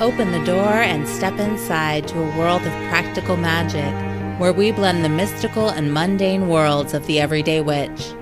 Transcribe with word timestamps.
Open 0.00 0.32
the 0.32 0.44
door 0.44 0.72
and 0.72 1.06
step 1.06 1.38
inside 1.38 2.08
to 2.08 2.18
a 2.18 2.36
world 2.36 2.62
of 2.62 2.72
practical 2.88 3.36
magic 3.36 3.94
where 4.40 4.52
we 4.52 4.72
blend 4.72 5.04
the 5.04 5.08
mystical 5.08 5.68
and 5.68 5.94
mundane 5.94 6.48
worlds 6.48 6.94
of 6.94 7.06
the 7.06 7.20
everyday 7.20 7.60
witch. 7.60 8.12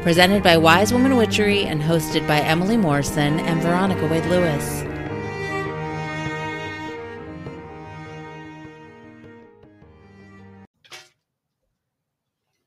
Presented 0.00 0.42
by 0.42 0.56
Wise 0.56 0.90
Woman 0.90 1.18
Witchery 1.18 1.64
and 1.66 1.82
hosted 1.82 2.26
by 2.26 2.40
Emily 2.40 2.78
Morrison 2.78 3.40
and 3.40 3.60
Veronica 3.60 4.06
Wade 4.06 4.24
Lewis. 4.24 4.84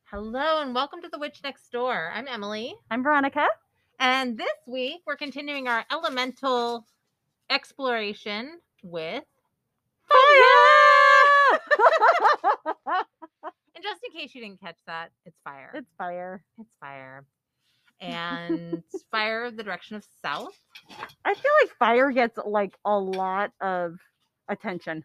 Hello 0.03 0.61
and 0.61 0.75
welcome 0.75 1.01
to 1.01 1.09
The 1.09 1.17
Witch 1.17 1.39
Next 1.43 1.71
Door. 1.71 2.11
I'm 2.13 2.27
Emily. 2.27 2.75
I'm 2.91 3.01
Veronica. 3.01 3.47
And 3.99 4.37
this 4.37 4.47
week 4.67 5.01
we're 5.07 5.15
continuing 5.15 5.67
our 5.67 5.83
elemental 5.91 6.85
exploration 7.49 8.59
with 8.83 9.23
Fire! 10.07 11.59
and 13.75 13.83
just 13.83 14.01
in 14.05 14.11
case 14.11 14.35
you 14.35 14.41
didn't 14.41 14.61
catch 14.61 14.77
that, 14.87 15.09
it's 15.25 15.39
fire. 15.43 15.71
it's 15.73 15.89
fire. 15.97 16.43
It's 16.59 16.69
fire. 16.79 17.25
And 17.99 18.83
fire 19.11 19.49
the 19.51 19.63
direction 19.63 19.95
of 19.95 20.05
south. 20.21 20.53
I 21.23 21.33
feel 21.33 21.51
like 21.63 21.71
fire 21.79 22.11
gets 22.11 22.37
like 22.45 22.77
a 22.85 22.97
lot 22.97 23.51
of 23.61 23.97
attention. 24.47 25.03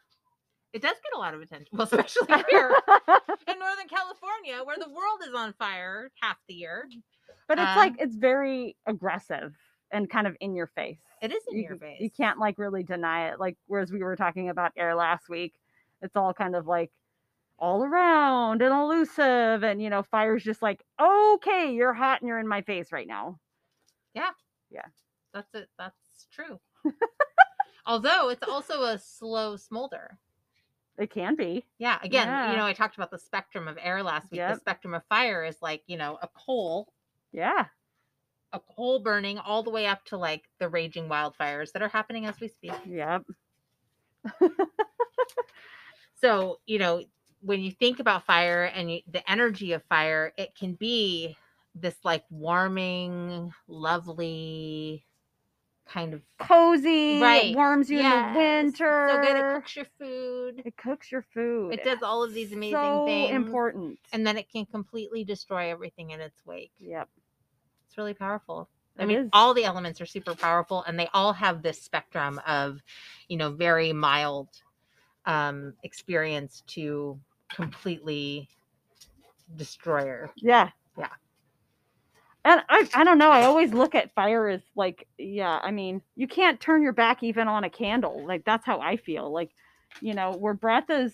It 0.72 0.82
does 0.82 0.96
get 1.02 1.16
a 1.16 1.18
lot 1.18 1.34
of 1.34 1.40
attention. 1.40 1.68
Well, 1.72 1.84
especially 1.90 2.26
here 2.50 2.70
in 3.48 3.58
Northern 3.58 3.88
California, 3.88 4.60
where 4.64 4.76
the 4.78 4.88
world 4.88 5.20
is 5.26 5.34
on 5.34 5.52
fire 5.54 6.10
half 6.20 6.36
the 6.46 6.54
year. 6.54 6.88
but 7.48 7.58
it's 7.58 7.68
Um, 7.68 7.76
like 7.76 7.94
it's 7.98 8.16
very 8.16 8.76
aggressive 8.86 9.54
and 9.92 10.08
kind 10.10 10.26
of 10.26 10.36
in 10.40 10.54
your 10.54 10.68
face. 10.68 11.00
It 11.20 11.32
is 11.32 11.42
in 11.50 11.58
you, 11.58 11.64
your 11.64 11.76
face. 11.76 12.00
you 12.00 12.10
can't 12.10 12.38
like 12.38 12.58
really 12.58 12.82
deny 12.82 13.28
it. 13.30 13.40
Like 13.40 13.56
whereas 13.66 13.92
we 13.92 14.02
were 14.02 14.16
talking 14.16 14.48
about 14.48 14.72
air 14.76 14.94
last 14.94 15.28
week, 15.28 15.54
it's 16.02 16.16
all 16.16 16.32
kind 16.32 16.56
of 16.56 16.66
like 16.66 16.90
all 17.58 17.84
around 17.84 18.62
and 18.62 18.72
elusive 18.72 19.62
and 19.62 19.82
you 19.82 19.90
know, 19.90 20.02
fire's 20.02 20.42
just 20.42 20.62
like, 20.62 20.82
okay, 21.00 21.74
you're 21.74 21.92
hot 21.92 22.20
and 22.20 22.28
you're 22.28 22.38
in 22.38 22.48
my 22.48 22.62
face 22.62 22.90
right 22.90 23.06
now. 23.06 23.38
Yeah. 24.14 24.30
Yeah. 24.70 24.86
That's 25.34 25.54
it. 25.54 25.68
That's 25.78 26.26
true. 26.32 26.58
Although 27.86 28.30
it's 28.30 28.46
also 28.46 28.82
a 28.84 28.98
slow 28.98 29.56
smolder. 29.56 30.18
It 30.98 31.10
can 31.10 31.34
be. 31.34 31.64
Yeah. 31.78 31.98
Again, 32.02 32.28
Yeah. 32.28 32.50
you 32.50 32.56
know, 32.56 32.66
I 32.66 32.72
talked 32.72 32.94
about 32.96 33.10
the 33.10 33.18
spectrum 33.18 33.68
of 33.68 33.78
air 33.80 34.02
last 34.02 34.30
week. 34.30 34.40
The 34.40 34.56
spectrum 34.56 34.94
of 34.94 35.02
fire 35.08 35.44
is 35.44 35.56
like, 35.62 35.82
you 35.86 35.96
know, 35.96 36.18
a 36.22 36.28
coal 36.28 36.92
Yeah. 37.32 37.66
A 38.52 38.60
coal 38.60 38.98
burning 39.00 39.38
all 39.38 39.62
the 39.62 39.70
way 39.70 39.86
up 39.86 40.04
to 40.06 40.16
like 40.16 40.48
the 40.58 40.68
raging 40.68 41.08
wildfires 41.08 41.72
that 41.72 41.82
are 41.82 41.88
happening 41.88 42.26
as 42.26 42.38
we 42.40 42.48
speak. 42.48 42.72
Yep. 42.86 43.24
So, 46.20 46.60
you 46.66 46.78
know, 46.78 47.02
when 47.40 47.60
you 47.60 47.70
think 47.70 47.98
about 47.98 48.26
fire 48.26 48.64
and 48.64 48.92
you, 48.92 49.00
the 49.10 49.28
energy 49.30 49.72
of 49.72 49.82
fire, 49.84 50.32
it 50.36 50.54
can 50.54 50.74
be 50.74 51.36
this 51.74 51.96
like 52.04 52.24
warming, 52.30 53.52
lovely 53.66 55.06
kind 55.88 56.12
of 56.12 56.20
Cozy. 56.38 57.20
Right. 57.20 57.52
It 57.52 57.56
warms 57.56 57.90
you 57.90 58.00
in 58.00 58.04
the 58.04 58.32
winter. 58.38 59.08
so 59.10 59.22
good. 59.22 59.36
It 59.36 59.54
cooks 59.54 59.76
your 59.76 59.86
food. 59.98 60.62
It 60.64 60.76
cooks 60.76 61.10
your 61.10 61.24
food. 61.32 61.72
It 61.72 61.84
does 61.84 62.02
all 62.02 62.22
of 62.22 62.34
these 62.34 62.52
amazing 62.52 62.78
so 62.78 63.06
things. 63.06 63.34
important. 63.34 63.98
And 64.12 64.26
then 64.26 64.36
it 64.36 64.50
can 64.50 64.66
completely 64.66 65.24
destroy 65.24 65.70
everything 65.70 66.10
in 66.10 66.20
its 66.20 66.44
wake. 66.44 66.72
yep. 66.78 67.08
It's 67.90 67.98
really 67.98 68.14
powerful. 68.14 68.68
I 68.96 69.04
mean, 69.04 69.30
all 69.32 69.52
the 69.52 69.64
elements 69.64 70.00
are 70.00 70.06
super 70.06 70.36
powerful, 70.36 70.84
and 70.86 70.96
they 70.96 71.08
all 71.12 71.32
have 71.32 71.60
this 71.60 71.82
spectrum 71.82 72.40
of, 72.46 72.80
you 73.26 73.36
know, 73.36 73.50
very 73.50 73.92
mild 73.92 74.46
um, 75.26 75.74
experience 75.82 76.62
to 76.68 77.18
completely 77.52 78.48
destroyer. 79.56 80.30
Yeah. 80.36 80.70
Yeah. 80.96 81.08
And 82.44 82.62
I, 82.68 82.88
I 82.94 83.02
don't 83.02 83.18
know. 83.18 83.32
I 83.32 83.42
always 83.42 83.74
look 83.74 83.96
at 83.96 84.14
fire 84.14 84.46
as 84.46 84.60
like, 84.76 85.08
yeah, 85.18 85.58
I 85.60 85.72
mean, 85.72 86.00
you 86.14 86.28
can't 86.28 86.60
turn 86.60 86.82
your 86.82 86.92
back 86.92 87.24
even 87.24 87.48
on 87.48 87.64
a 87.64 87.70
candle. 87.70 88.24
Like, 88.24 88.44
that's 88.44 88.64
how 88.64 88.78
I 88.78 88.98
feel. 88.98 89.32
Like, 89.32 89.50
you 90.00 90.14
know, 90.14 90.30
where 90.30 90.54
breath 90.54 90.90
is, 90.90 91.12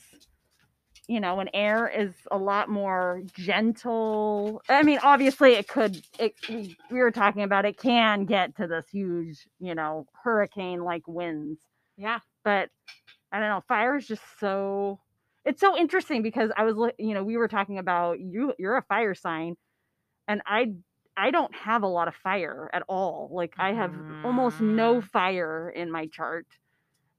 you 1.08 1.20
know, 1.20 1.40
and 1.40 1.50
air 1.54 1.88
is 1.88 2.14
a 2.30 2.38
lot 2.38 2.68
more 2.68 3.22
gentle. 3.32 4.62
I 4.68 4.82
mean, 4.82 4.98
obviously, 5.02 5.52
it 5.54 5.68
could, 5.68 6.02
it, 6.18 6.34
we 6.48 6.76
we 6.90 6.98
were 7.00 7.10
talking 7.12 7.42
about 7.42 7.64
it 7.64 7.78
can 7.78 8.24
get 8.26 8.56
to 8.56 8.66
this 8.66 8.86
huge, 8.90 9.46
you 9.60 9.74
know, 9.74 10.06
hurricane 10.24 10.82
like 10.84 11.06
winds. 11.06 11.60
Yeah, 11.96 12.20
but 12.44 12.70
I 13.32 13.40
don't 13.40 13.48
know. 13.48 13.62
Fire 13.68 13.96
is 13.96 14.06
just 14.06 14.22
so 14.40 15.00
it's 15.44 15.60
so 15.60 15.76
interesting 15.76 16.22
because 16.22 16.50
I 16.56 16.64
was 16.64 16.92
you 16.98 17.14
know 17.14 17.24
we 17.24 17.36
were 17.36 17.48
talking 17.48 17.78
about 17.78 18.20
you 18.20 18.54
you're 18.58 18.76
a 18.76 18.82
fire 18.82 19.14
sign, 19.14 19.56
and 20.28 20.42
I 20.46 20.74
I 21.16 21.30
don't 21.30 21.54
have 21.54 21.82
a 21.82 21.88
lot 21.88 22.08
of 22.08 22.14
fire 22.16 22.70
at 22.72 22.82
all. 22.88 23.30
Like 23.32 23.54
I 23.58 23.72
have 23.72 23.94
almost 24.22 24.60
no 24.60 25.00
Mm. 25.00 25.02
fire 25.02 25.70
in 25.70 25.90
my 25.90 26.06
chart. 26.08 26.46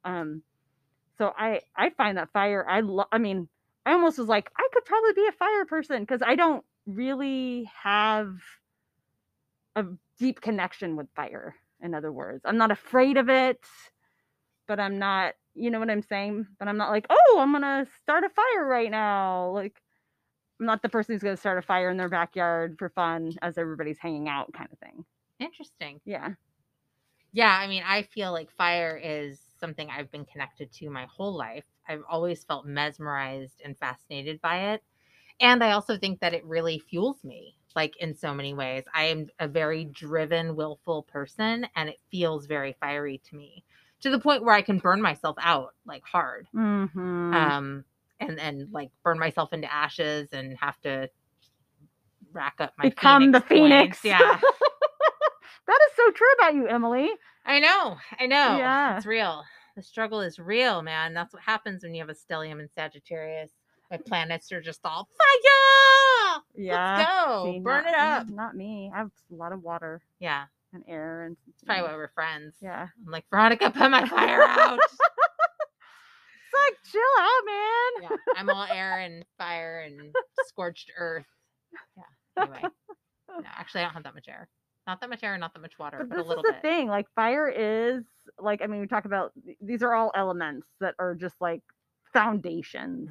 Um, 0.06 0.44
so 1.18 1.34
I 1.38 1.62
I 1.76 1.92
find 1.92 2.18
that 2.18 2.32
fire 2.32 2.66
I 2.68 2.82
lo- 2.82 3.06
I 3.12 3.18
mean 3.20 3.50
I 3.88 3.94
almost 3.94 4.20
was 4.20 4.28
like 4.28 4.52
I 4.58 4.68
could 4.74 4.86
probably 4.86 5.14
be 5.14 5.28
a 5.28 5.32
fire 5.34 5.66
person 5.66 6.02
because 6.04 6.22
I 6.26 6.36
don't 6.36 6.66
really 6.86 7.70
have 7.84 8.38
a 9.76 9.86
deep 10.20 10.42
connection 10.42 10.96
with 10.96 11.08
fire. 11.16 11.56
In 11.82 11.94
other 11.94 12.12
words, 12.12 12.42
I'm 12.46 12.58
not 12.58 12.72
afraid 12.72 13.18
of 13.18 13.30
it, 13.30 13.60
but 14.68 14.80
I'm 14.80 15.00
not, 15.00 15.36
you 15.54 15.70
know 15.70 15.80
what 15.80 15.90
I'm 15.90 16.02
saying? 16.02 16.48
But 16.60 16.68
I'm 16.68 16.78
not 16.78 16.92
like, 16.92 17.06
oh, 17.10 17.38
I'm 17.40 17.52
gonna 17.52 17.88
start 18.02 18.24
a 18.24 18.30
fire 18.30 18.66
right 18.68 18.92
now. 18.92 19.52
Like, 19.52 19.82
I'm 20.60 20.68
not 20.68 20.82
the 20.84 20.90
person 20.90 21.16
who's 21.16 21.24
gonna 21.24 21.38
start 21.38 21.60
a 21.60 21.64
fire 21.64 21.90
in 21.92 21.98
their 21.98 22.10
backyard 22.10 22.78
for 22.80 22.90
fun 22.90 23.34
as 23.42 23.58
everybody's 23.58 24.00
hanging 24.00 24.30
out, 24.30 24.54
kind 24.54 24.70
of 24.72 24.80
thing. 24.80 25.06
interesting. 25.40 26.02
Yeah, 26.06 26.36
Yeah, 27.32 27.56
I 27.56 27.68
mean, 27.68 27.84
I 27.86 28.04
feel 28.04 28.32
like 28.32 28.52
fire 28.52 29.00
is 29.02 29.40
something 29.60 29.90
I've 29.90 30.12
been 30.12 30.26
connected 30.26 30.72
to 30.74 30.90
my 30.90 31.06
whole 31.06 31.36
life. 31.36 31.66
I've 31.88 32.04
always 32.10 32.44
felt 32.44 32.66
mesmerized 32.66 33.62
and 33.64 33.78
fascinated 33.78 34.42
by 34.42 34.74
it. 34.74 34.84
And 35.40 35.64
I 35.64 35.72
also 35.72 35.98
think 35.98 36.20
that 36.22 36.34
it 36.34 36.44
really 36.46 36.80
fuels 36.80 37.24
me, 37.24 37.56
like 37.76 37.96
in 37.98 38.16
so 38.16 38.34
many 38.34 38.54
ways. 38.54 38.84
I 38.94 39.06
am 39.06 39.28
a 39.40 39.48
very 39.48 39.86
driven, 39.86 40.56
willful 40.56 41.04
person, 41.04 41.68
and 41.76 41.90
it 41.90 42.00
feels 42.12 42.48
very 42.48 42.76
fiery 42.80 43.22
to 43.30 43.36
me 43.36 43.64
to 44.02 44.10
the 44.10 44.20
point 44.20 44.44
where 44.44 44.56
I 44.56 44.62
can 44.62 44.80
burn 44.80 45.02
myself 45.02 45.38
out 45.40 45.74
like 45.86 46.04
hard. 46.04 46.48
mm-hmm. 46.56 47.34
Um, 47.34 47.84
and 48.20 48.40
and 48.40 48.72
like 48.72 48.90
burn 49.04 49.20
myself 49.20 49.54
into 49.54 49.72
ashes 49.72 50.30
and 50.34 50.58
have 50.60 50.80
to 50.82 51.10
rack 52.34 52.56
up 52.60 52.74
my 52.78 52.90
Become 52.90 53.32
the 53.32 53.42
phoenix 53.42 54.00
phoenix. 54.00 54.02
points. 54.02 54.06
Yeah. 54.06 54.40
that 55.68 55.80
is 55.88 55.96
so 55.96 56.12
true 56.12 56.28
about 56.40 56.56
you, 56.56 56.68
Emily. 56.68 57.10
I 57.46 57.60
know, 57.60 57.98
I 58.20 58.26
know. 58.26 58.58
Yeah. 58.58 58.98
It's 58.98 59.06
real. 59.06 59.44
The 59.78 59.84
struggle 59.84 60.22
is 60.22 60.40
real, 60.40 60.82
man. 60.82 61.14
That's 61.14 61.32
what 61.32 61.44
happens 61.44 61.84
when 61.84 61.94
you 61.94 62.02
have 62.02 62.10
a 62.10 62.16
stellium 62.16 62.60
in 62.60 62.68
Sagittarius. 62.68 63.52
My 63.92 63.98
mm. 63.98 64.06
planets 64.08 64.52
are 64.52 64.60
just 64.60 64.80
all 64.84 65.08
fire. 65.18 66.42
Yeah, 66.56 66.98
Let's 66.98 67.10
go. 67.28 67.52
See, 67.54 67.60
Burn 67.60 67.84
not- 67.84 67.94
it 67.94 67.96
up. 67.96 68.30
Not 68.30 68.56
me. 68.56 68.92
I 68.92 68.98
have 68.98 69.12
a 69.32 69.36
lot 69.36 69.54
of 69.54 69.62
water 69.62 70.02
Yeah. 70.20 70.46
and 70.74 70.84
air, 70.88 71.26
and 71.26 71.38
That's 71.46 71.64
probably 71.64 71.84
why 71.84 71.96
we're 71.96 72.08
friends. 72.08 72.56
yeah. 72.60 72.88
I'm 73.06 73.12
like, 73.12 73.26
Veronica, 73.30 73.70
put 73.70 73.92
my 73.92 74.06
fire 74.08 74.42
out. 74.42 74.80
It's 76.50 76.64
like 76.64 76.78
chill 76.92 77.02
out, 77.20 77.46
man. 77.46 78.10
yeah. 78.10 78.34
I'm 78.38 78.50
all 78.50 78.66
air 78.72 79.00
and 79.02 79.24
fire 79.38 79.82
and 79.82 80.16
scorched 80.48 80.92
earth. 80.98 81.26
Yeah. 81.96 82.44
Anyway. 82.44 82.64
No, 83.30 83.44
actually 83.56 83.82
I 83.82 83.84
don't 83.84 83.94
have 83.94 84.04
that 84.04 84.16
much 84.16 84.28
air. 84.28 84.48
Not 84.88 85.02
that 85.02 85.10
much 85.10 85.24
air, 85.24 85.38
not 85.38 85.54
that 85.54 85.60
much 85.62 85.78
water, 85.78 85.98
But 86.00 86.10
but, 86.10 86.18
this 86.18 86.26
a 86.26 86.30
is 86.30 86.30
little 86.30 86.44
the 86.44 86.54
bit. 86.54 86.62
thing. 86.62 86.88
Like 86.88 87.08
fire 87.16 87.48
is 87.50 88.04
like 88.40 88.62
I 88.62 88.68
mean 88.68 88.82
we 88.82 88.88
talk 88.88 89.06
about 89.06 89.34
these 89.62 89.84
are 89.84 89.94
all 89.94 90.12
elements 90.16 90.68
that 90.80 90.96
are 90.98 91.14
just 91.16 91.36
like 91.42 91.62
foundations. 92.14 93.10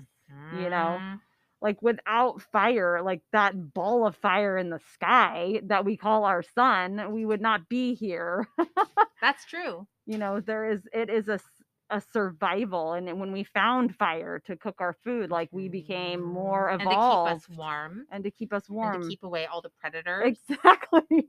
you 0.52 0.70
know, 0.70 0.98
Mm, 1.00 1.20
Like 1.62 1.80
without 1.82 2.42
fire, 2.52 3.02
like 3.02 3.22
that 3.32 3.74
ball 3.74 4.06
of 4.06 4.16
fire 4.16 4.56
in 4.56 4.70
the 4.70 4.80
sky 4.94 5.60
that 5.64 5.84
we 5.84 5.96
call 5.96 6.24
our 6.24 6.42
sun, 6.42 7.12
we 7.12 7.24
would 7.26 7.40
not 7.40 7.68
be 7.68 7.94
here. 7.94 8.46
That's 9.20 9.44
true. 9.44 9.86
you 10.06 10.18
know, 10.18 10.40
there 10.40 10.70
is 10.70 10.80
it 10.92 11.10
is 11.10 11.28
a 11.28 11.40
a 11.88 12.00
survival 12.12 12.94
and 12.94 13.20
when 13.20 13.30
we 13.30 13.44
found 13.44 13.94
fire 13.94 14.40
to 14.46 14.56
cook 14.56 14.76
our 14.80 14.96
food, 15.04 15.30
like 15.30 15.48
we 15.52 15.68
became 15.68 16.20
more 16.20 16.68
evolved 16.70 16.82
and 16.82 16.92
evolved 16.92 17.42
to 17.42 17.48
keep 17.48 17.52
us 17.52 17.58
warm. 17.58 18.06
and 18.10 18.24
to 18.24 18.30
keep 18.30 18.52
us 18.52 18.68
warm. 18.68 18.94
And 18.94 19.02
to 19.04 19.08
keep 19.08 19.22
away 19.22 19.46
all 19.46 19.60
the 19.62 19.70
predators. 19.80 20.36
exactly. 20.48 21.28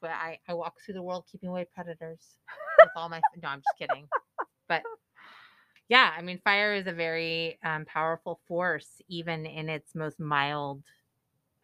Why 0.00 0.10
I, 0.10 0.38
I 0.48 0.54
walk 0.54 0.76
through 0.84 0.94
the 0.94 1.02
world 1.02 1.24
keeping 1.30 1.48
away 1.48 1.66
predators 1.74 2.38
with 2.82 2.90
all 2.96 3.08
my. 3.08 3.20
No, 3.42 3.48
I'm 3.48 3.60
just 3.60 3.78
kidding. 3.78 4.08
But 4.68 4.82
yeah, 5.88 6.12
I 6.16 6.22
mean, 6.22 6.40
fire 6.44 6.74
is 6.74 6.86
a 6.86 6.92
very 6.92 7.58
um, 7.64 7.84
powerful 7.84 8.40
force, 8.46 9.02
even 9.08 9.46
in 9.46 9.68
its 9.68 9.94
most 9.94 10.20
mild 10.20 10.82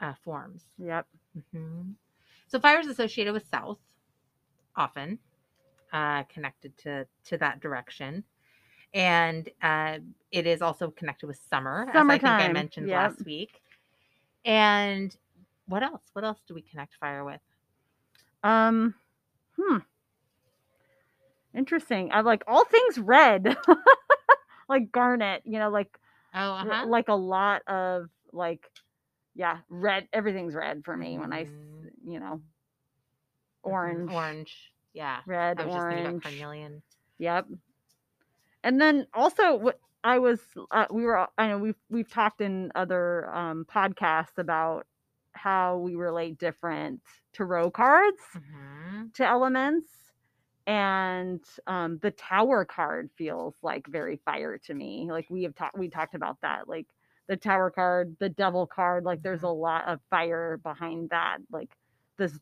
uh, 0.00 0.14
forms. 0.24 0.64
Yep. 0.78 1.06
hmm 1.54 1.82
So 2.48 2.60
fire 2.60 2.80
is 2.80 2.86
associated 2.88 3.32
with 3.32 3.48
south, 3.50 3.78
often. 4.76 5.18
uh, 5.92 6.24
connected 6.24 6.76
to 6.78 7.06
to 7.24 7.38
that 7.38 7.60
direction, 7.60 8.24
and 8.94 9.48
uh, 9.62 9.98
it 10.32 10.46
is 10.46 10.62
also 10.62 10.90
connected 10.90 11.26
with 11.26 11.38
summer, 11.50 11.88
as 11.92 12.08
I 12.08 12.18
think 12.18 12.40
I 12.40 12.48
mentioned 12.52 12.88
yep. 12.88 12.96
last 12.96 13.24
week. 13.24 13.62
And 14.44 15.16
what 15.66 15.82
else? 15.82 16.02
What 16.12 16.24
else 16.24 16.40
do 16.46 16.54
we 16.54 16.62
connect 16.62 16.94
fire 16.96 17.24
with? 17.24 17.40
Um, 18.46 18.94
hmm. 19.56 19.78
Interesting. 21.54 22.10
I 22.12 22.20
like 22.20 22.42
all 22.46 22.64
things 22.64 22.98
red, 22.98 23.56
like 24.68 24.92
garnet. 24.92 25.42
You 25.44 25.58
know, 25.58 25.70
like 25.70 25.98
Oh, 26.34 26.52
uh-huh. 26.52 26.86
like 26.86 27.08
a 27.08 27.14
lot 27.14 27.62
of 27.66 28.08
like, 28.32 28.70
yeah, 29.34 29.58
red. 29.68 30.08
Everything's 30.12 30.54
red 30.54 30.84
for 30.84 30.96
me 30.96 31.18
when 31.18 31.32
I, 31.32 31.46
you 32.06 32.20
know, 32.20 32.40
Mhm. 33.66 33.70
orange, 33.72 34.10
Orange. 34.10 34.72
Yeah. 34.92 35.22
red, 35.26 35.60
I 35.60 35.64
was 35.64 35.72
just 35.74 35.86
thinking 35.88 36.04
about 36.04 36.12
orange. 36.14 36.22
carnelian. 36.22 36.82
Yep. 37.18 37.46
And 38.62 38.80
then 38.80 39.06
also 39.14 39.54
what 39.56 39.80
I 40.04 40.18
was 40.18 40.40
uh, 40.70 40.86
we 40.90 41.04
were 41.04 41.26
I 41.38 41.48
know 41.48 41.58
we've 41.58 41.80
we've 41.90 42.10
talked 42.10 42.40
in 42.40 42.70
other 42.74 43.30
um 43.34 43.64
podcasts 43.64 44.38
about 44.38 44.86
how 45.36 45.78
we 45.78 45.96
relate 45.96 46.38
different 46.38 47.00
tarot 47.34 47.70
cards 47.72 48.22
Mhm. 48.36 49.14
to 49.14 49.26
elements 49.26 49.88
and 50.66 51.44
um 51.66 51.98
the 52.02 52.10
tower 52.10 52.64
card 52.64 53.10
feels 53.16 53.54
like 53.62 53.86
very 53.88 54.16
fire 54.24 54.58
to 54.58 54.74
me. 54.74 55.08
Like 55.10 55.28
we 55.30 55.44
have 55.44 55.54
talked 55.54 55.78
we 55.78 55.88
talked 55.88 56.14
about 56.14 56.38
that 56.42 56.68
like 56.68 56.86
the 57.28 57.36
tower 57.36 57.70
card, 57.70 58.16
the 58.20 58.28
devil 58.28 58.66
card, 58.66 59.04
like 59.04 59.22
there's 59.22 59.42
a 59.44 59.48
lot 59.48 59.86
of 59.88 60.00
fire 60.10 60.58
behind 60.62 61.10
that 61.10 61.38
like 61.50 61.70
this 62.18 62.38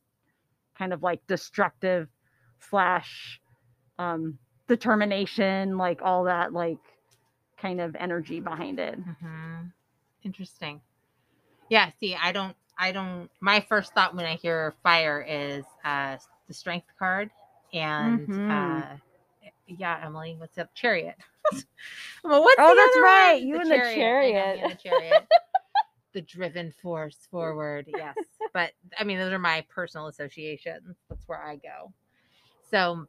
kind 0.78 0.92
of 0.92 1.02
like 1.02 1.26
destructive 1.26 2.08
slash 2.60 3.40
um 3.98 4.38
determination 4.68 5.76
like 5.78 6.00
all 6.02 6.24
that 6.24 6.52
like 6.52 6.78
kind 7.58 7.80
of 7.80 7.96
energy 7.96 8.40
behind 8.40 8.78
it 8.80 8.98
Mhm. 8.98 9.72
Interesting. 10.24 10.80
Yeah. 11.68 11.90
See, 12.00 12.14
I 12.14 12.32
don't. 12.32 12.56
I 12.78 12.92
don't. 12.92 13.30
My 13.40 13.60
first 13.60 13.94
thought 13.94 14.14
when 14.14 14.26
I 14.26 14.34
hear 14.36 14.74
fire 14.82 15.24
is 15.28 15.64
uh 15.84 16.16
the 16.46 16.54
strength 16.54 16.88
card, 16.98 17.30
and 17.72 18.28
Mhm. 18.28 18.48
uh 18.48 18.96
yeah, 19.66 20.00
Emily, 20.04 20.36
what's 20.38 20.58
up? 20.58 20.74
Chariot. 20.74 21.16
well, 22.24 22.42
what's 22.42 22.62
Oh, 22.62 22.66
the 22.66 22.76
that's 22.76 22.96
other 22.96 23.02
right, 23.02 23.40
one? 23.40 23.42
you 23.42 23.60
and 23.60 23.70
the 23.70 23.80
me 23.80 23.80
chariot. 23.80 24.60
and 24.60 24.70
the 24.70 24.74
chariot. 24.74 25.28
the 26.12 26.22
driven 26.22 26.72
force 26.72 27.26
forward. 27.30 27.86
Yes, 27.88 28.16
but 28.52 28.72
I 28.98 29.04
mean, 29.04 29.18
those 29.18 29.32
are 29.32 29.38
my 29.38 29.64
personal 29.68 30.06
associations. 30.08 30.96
That's 31.08 31.26
where 31.28 31.42
I 31.42 31.56
go. 31.56 31.92
So 32.70 33.06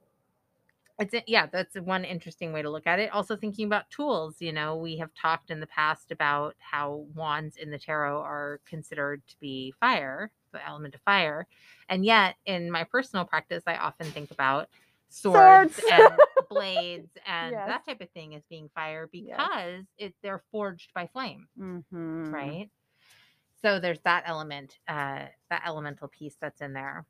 it's 1.00 1.14
a- 1.14 1.24
yeah 1.28 1.46
that's 1.48 1.76
one 1.76 2.06
interesting 2.06 2.54
way 2.54 2.62
to 2.62 2.70
look 2.70 2.88
at 2.88 3.00
it 3.00 3.12
also 3.12 3.36
thinking 3.36 3.66
about 3.66 3.90
tools 3.90 4.36
you 4.40 4.54
know 4.54 4.76
we 4.76 4.98
have 4.98 5.10
talked 5.14 5.52
in 5.52 5.60
the 5.60 5.68
past 5.68 6.12
about 6.12 6.56
how 6.60 7.06
wands 7.14 7.58
in 7.58 7.70
the 7.70 7.78
tarot 7.78 8.22
are 8.22 8.60
considered 8.66 9.22
to 9.28 9.36
be 9.40 9.74
fire 9.80 10.32
the 10.54 10.66
element 10.68 10.96
of 10.96 11.02
fire 11.02 11.46
and 11.90 12.06
yet 12.06 12.36
in 12.46 12.72
my 12.72 12.84
personal 12.86 13.26
practice 13.26 13.64
i 13.68 13.76
often 13.76 14.08
think 14.08 14.32
about 14.32 14.70
swords, 15.10 15.76
Swords. 15.76 15.92
and 15.92 16.14
blades 16.50 17.12
and 17.28 17.52
Yes. 17.52 17.68
that 17.68 17.86
type 17.86 18.02
of 18.02 18.10
thing 18.12 18.36
as 18.36 18.44
being 18.50 18.70
fire 18.74 19.10
Yes. 19.12 19.38
because 19.38 19.86
it 19.98 20.14
they're 20.24 20.44
forged 20.52 20.94
by 20.94 21.08
flame 21.08 21.48
mm-hmm. 21.60 22.32
right 22.32 22.70
so 23.62 23.80
there's 23.80 24.00
that 24.02 24.24
element 24.26 24.78
uh 24.88 25.26
that 25.50 25.64
elemental 25.66 26.08
piece 26.08 26.36
that's 26.40 26.62
in 26.62 26.72
there 26.74 27.06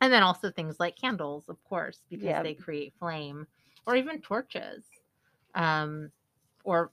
and 0.00 0.12
then 0.12 0.22
also 0.22 0.50
things 0.50 0.78
like 0.78 0.96
candles 0.96 1.48
of 1.48 1.62
course 1.64 2.00
because 2.08 2.24
Yep. 2.26 2.42
they 2.44 2.54
create 2.54 2.94
flame 2.98 3.46
or 3.86 3.96
even 3.96 4.20
torches 4.20 4.84
um 5.54 6.10
or 6.64 6.90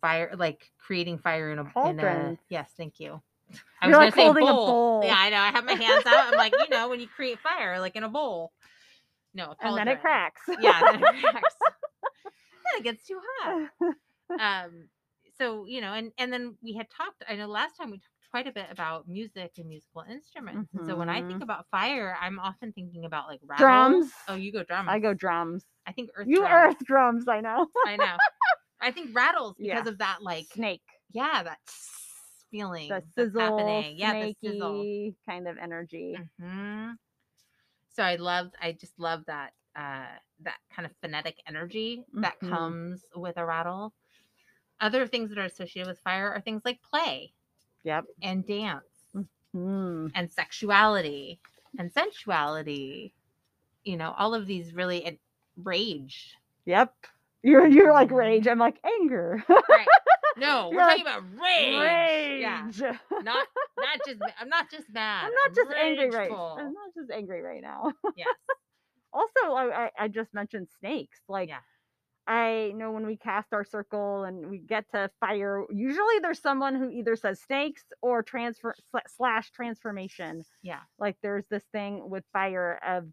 fire 0.00 0.30
like 0.36 0.70
creating 0.78 1.18
fire 1.18 1.50
in 1.50 1.58
a, 1.58 1.88
in 1.88 2.00
a 2.00 2.36
yes 2.48 2.72
thank 2.76 2.98
you. 3.00 3.20
I 3.82 3.88
You're 3.88 3.98
was 3.98 4.06
like 4.06 4.14
gonna 4.14 4.22
say 4.22 4.24
holding 4.26 4.48
a 4.48 4.52
bowl. 4.52 4.66
bowl. 4.66 5.04
yeah 5.04 5.16
i 5.18 5.28
know 5.30 5.38
i 5.38 5.48
have 5.48 5.64
my 5.64 5.72
hands 5.72 6.06
out 6.06 6.32
i'm 6.32 6.36
like 6.38 6.52
you 6.52 6.68
know 6.68 6.88
when 6.88 7.00
you 7.00 7.08
create 7.08 7.38
fire 7.40 7.78
like 7.80 7.96
in 7.96 8.04
a 8.04 8.08
bowl. 8.08 8.52
No 9.34 9.54
a 9.62 9.66
and 9.66 9.76
then 9.76 9.88
it 9.88 10.00
cracks. 10.00 10.42
Yeah 10.60 10.82
then 10.82 11.02
it 11.02 11.20
cracks. 11.20 11.54
Then 12.22 12.78
it 12.78 12.84
gets 12.84 13.06
too 13.06 13.20
hot. 13.40 13.70
Um 14.38 14.88
so 15.38 15.66
you 15.66 15.80
know 15.80 15.92
and 15.92 16.12
and 16.18 16.32
then 16.32 16.56
we 16.62 16.74
had 16.74 16.86
talked 16.90 17.24
i 17.28 17.34
know 17.34 17.46
last 17.48 17.76
time 17.76 17.90
we 17.90 17.98
talked 17.98 18.09
quite 18.30 18.46
a 18.46 18.52
bit 18.52 18.66
about 18.70 19.08
music 19.08 19.52
and 19.58 19.68
musical 19.68 20.02
instruments 20.08 20.68
and 20.74 20.84
so 20.86 20.96
when 20.96 21.08
i 21.08 21.20
think 21.22 21.40
Mhm. 21.40 21.42
about 21.42 21.66
fire 21.70 22.16
i'm 22.20 22.38
often 22.38 22.72
thinking 22.72 23.04
about 23.04 23.26
like 23.28 23.40
rattles. 23.44 23.66
Drums. 23.66 24.12
oh 24.28 24.34
you 24.34 24.52
go 24.52 24.62
drums 24.62 24.88
i 24.88 24.98
go 24.98 25.14
drums 25.14 25.64
i 25.86 25.92
think 25.92 26.10
earth 26.16 26.28
you 26.28 26.36
drums. 26.38 26.74
earth 26.74 26.84
drums 26.84 27.28
i 27.28 27.40
know 27.40 27.66
i 27.86 27.96
know 27.96 28.16
i 28.80 28.90
think 28.90 29.14
rattles 29.14 29.56
because 29.58 29.84
Yeah. 29.84 29.88
of 29.92 29.98
that 29.98 30.22
like 30.22 30.46
snake 30.46 30.82
yeah 31.12 31.42
that 31.42 31.58
feeling 32.50 32.88
the 32.88 33.02
sizzle 33.14 33.40
happening 33.40 33.96
yeah 33.98 34.14
the 34.14 34.34
sizzle 34.44 34.84
kind 35.28 35.46
of 35.48 35.56
energy 35.58 36.18
hmm 36.38 36.90
so 37.92 38.02
i 38.02 38.16
loved 38.16 38.54
i 38.60 38.72
just 38.72 38.98
love 38.98 39.24
that 39.26 39.52
uh 39.76 40.06
that 40.40 40.58
kind 40.74 40.86
of 40.86 40.92
phonetic 41.00 41.36
energy 41.46 42.04
that 42.14 42.38
Mhm. 42.40 42.48
comes 42.50 43.04
with 43.14 43.36
a 43.36 43.44
rattle 43.44 43.92
other 44.80 45.06
things 45.06 45.28
that 45.30 45.38
are 45.38 45.44
associated 45.44 45.88
with 45.88 46.00
fire 46.00 46.30
are 46.32 46.40
things 46.40 46.62
like 46.64 46.80
play 46.82 47.32
yep. 47.84 48.04
and 48.22 48.46
dance 48.46 48.84
mm. 49.54 50.10
and 50.14 50.32
sexuality 50.32 51.40
and 51.78 51.92
sensuality 51.92 53.14
you 53.84 53.96
know 53.96 54.14
all 54.18 54.34
of 54.34 54.46
these 54.46 54.74
really 54.74 55.04
and 55.04 55.18
rage. 55.56 56.34
Yep. 56.66 56.94
You're 57.42 57.66
you're 57.66 57.92
like 57.92 58.10
Mhm. 58.10 58.16
rage. 58.16 58.48
I'm 58.48 58.58
like 58.58 58.78
anger. 58.84 59.44
Right. 59.48 59.86
No 60.36 60.70
we're 60.70 60.80
You're 60.80 60.88
talking 60.88 61.02
about 61.02 61.22
rage, 61.40 61.80
rage. 61.80 62.40
Yeah 62.40 62.68
not 63.22 63.46
not 63.78 63.98
just 64.06 64.20
i'm 64.40 64.48
not 64.48 64.70
just 64.70 64.86
mad. 64.90 65.24
I'm 65.26 65.32
not 65.34 65.54
just 65.54 65.72
angry 65.76 66.10
right 66.10 66.30
i'm 66.30 66.72
not 66.72 66.94
just 66.96 67.10
angry 67.10 67.42
right 67.42 67.62
now. 67.62 67.92
Yes. 68.16 68.28
Also 69.12 69.54
I, 69.54 69.86
I 69.86 69.90
i 70.00 70.08
just 70.08 70.32
mentioned 70.34 70.68
snakes. 70.78 71.20
Like 71.28 71.48
Yeah. 71.48 71.58
I 72.30 72.72
know 72.76 72.92
when 72.92 73.06
we 73.06 73.16
cast 73.18 73.52
our 73.52 73.64
circle 73.64 74.24
and 74.24 74.50
we 74.50 74.58
get 74.58 74.90
to 74.90 75.10
fire 75.20 75.64
usually 75.70 76.20
there's 76.20 76.40
someone 76.40 76.76
who 76.76 76.90
either 76.90 77.16
says 77.16 77.40
snakes 77.42 77.84
or 78.02 78.22
transfer 78.22 78.74
slash 79.08 79.52
transformation 79.52 80.46
yeah 80.62 80.82
like 80.98 81.16
there's 81.22 81.46
this 81.50 81.64
thing 81.72 82.10
with 82.10 82.24
fire 82.32 82.78
of 82.86 83.08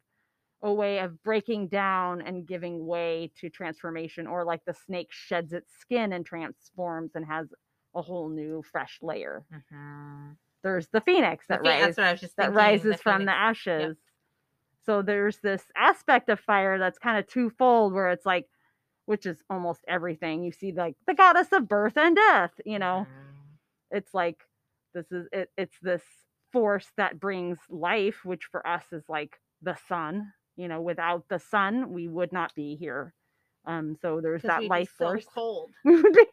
a 0.64 0.74
way 0.74 1.00
of 1.00 1.24
breaking 1.24 1.68
down 1.70 2.22
and 2.22 2.48
giving 2.48 2.86
way 2.88 3.32
to 3.38 3.50
transformation 3.50 4.28
or 4.28 4.46
like 4.46 4.62
the 4.66 4.74
snake 4.74 5.10
sheds 5.12 5.54
its 5.54 5.74
skin 5.80 6.14
and 6.14 6.26
transforms 6.26 7.12
and 7.16 7.26
has 7.26 7.48
a 7.96 8.02
whole 8.02 8.30
new 8.30 8.64
fresh 8.64 9.00
layer 9.02 9.46
Mhm. 9.52 10.38
there's 10.64 10.88
the 10.90 11.02
phoenix 11.02 11.48
The 11.50 11.58
that 11.58 11.64
phoe- 11.64 11.78
that's 11.78 11.98
rises 11.98 11.98
what 11.98 12.06
I 12.08 12.12
was 12.12 12.22
just 12.22 12.38
that 12.38 12.52
thinking, 12.54 12.54
rises 12.54 12.88
the 12.88 12.98
from 13.02 13.26
the 13.26 13.32
phoenix. 13.32 13.34
ashes. 13.34 13.98
So 14.84 15.02
there's 15.02 15.40
this 15.40 15.66
aspect 15.78 16.30
of 16.30 16.40
fire 16.40 16.80
that's 16.80 17.00
kind 17.00 17.18
of 17.20 17.28
twofold 17.28 17.94
where 17.94 18.10
it's 18.12 18.26
like 18.26 18.48
which 19.08 19.26
is 19.26 19.44
almost 19.50 19.82
everything. 19.88 20.44
You 20.44 20.52
see 20.52 20.72
like 20.72 20.96
the 21.08 21.16
goddess 21.16 21.52
of 21.54 21.68
birth 21.68 21.98
and 21.98 22.16
death, 22.16 22.52
you 22.66 22.80
know. 22.80 23.08
Mhm. 23.10 23.98
It's 23.98 24.14
like 24.14 24.44
this 24.94 25.12
is 25.12 25.28
it, 25.34 25.50
it's 25.58 25.80
this 25.82 26.04
force 26.52 26.92
that 26.98 27.20
brings 27.20 27.58
life, 27.70 28.24
which 28.26 28.46
for 28.46 28.66
us 28.68 28.86
is 28.94 29.04
like 29.10 29.40
the 29.64 29.76
sun. 29.88 30.34
You 30.58 30.68
know, 30.68 30.82
without 30.82 31.28
the 31.30 31.40
sun, 31.40 31.92
we 31.94 32.08
would 32.08 32.32
not 32.34 32.54
be 32.56 32.76
here. 32.76 33.14
Um, 33.66 33.96
so 34.02 34.22
there's 34.22 34.44
that 34.44 34.64
life 34.66 34.94
so 34.98 35.06
force. 35.06 35.26
cold 35.26 35.72
We 35.86 36.02
would 36.02 36.14
be, 36.14 36.26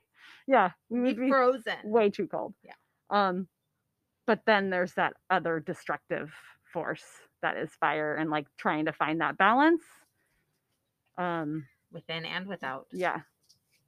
yeah, 0.47 0.71
we 0.91 1.01
We'd 1.01 1.07
would 1.09 1.17
be 1.17 1.23
be 1.27 1.31
frozen 1.31 1.77
way 1.85 2.11
too 2.11 2.27
cold. 2.29 2.55
Yeah. 2.65 2.75
Um, 3.11 3.49
but 4.27 4.41
then 4.47 4.71
there's 4.71 4.95
that 4.95 5.15
other 5.31 5.61
destructive 5.61 6.33
force 6.73 7.05
that 7.43 7.57
is 7.57 7.71
fire 7.75 8.15
and 8.17 8.31
like 8.31 8.47
trying 8.57 8.87
to 8.87 8.93
find 8.93 9.21
that 9.21 9.37
balance. 9.39 9.83
Um, 11.19 11.67
within 11.95 12.25
and 12.27 12.47
without 12.47 12.87
yeah. 12.93 13.21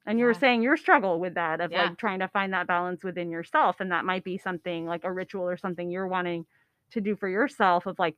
And 0.06 0.20
you 0.20 0.24
were 0.24 0.34
saying 0.34 0.62
your 0.62 0.76
struggle 0.76 1.18
with 1.18 1.34
that 1.34 1.60
of 1.60 1.72
Yeah. 1.72 1.88
like 1.88 1.98
trying 1.98 2.20
to 2.20 2.28
find 2.28 2.52
that 2.52 2.68
balance 2.68 3.02
within 3.02 3.28
yourself. 3.28 3.80
And 3.80 3.90
that 3.90 4.04
might 4.04 4.22
be 4.22 4.38
something 4.38 4.86
like 4.86 5.02
a 5.02 5.12
ritual 5.12 5.42
or 5.48 5.56
something 5.56 5.90
you're 5.90 6.06
wanting 6.06 6.46
to 6.92 7.00
do 7.00 7.16
for 7.16 7.28
yourself 7.28 7.86
of 7.86 7.98
like, 7.98 8.16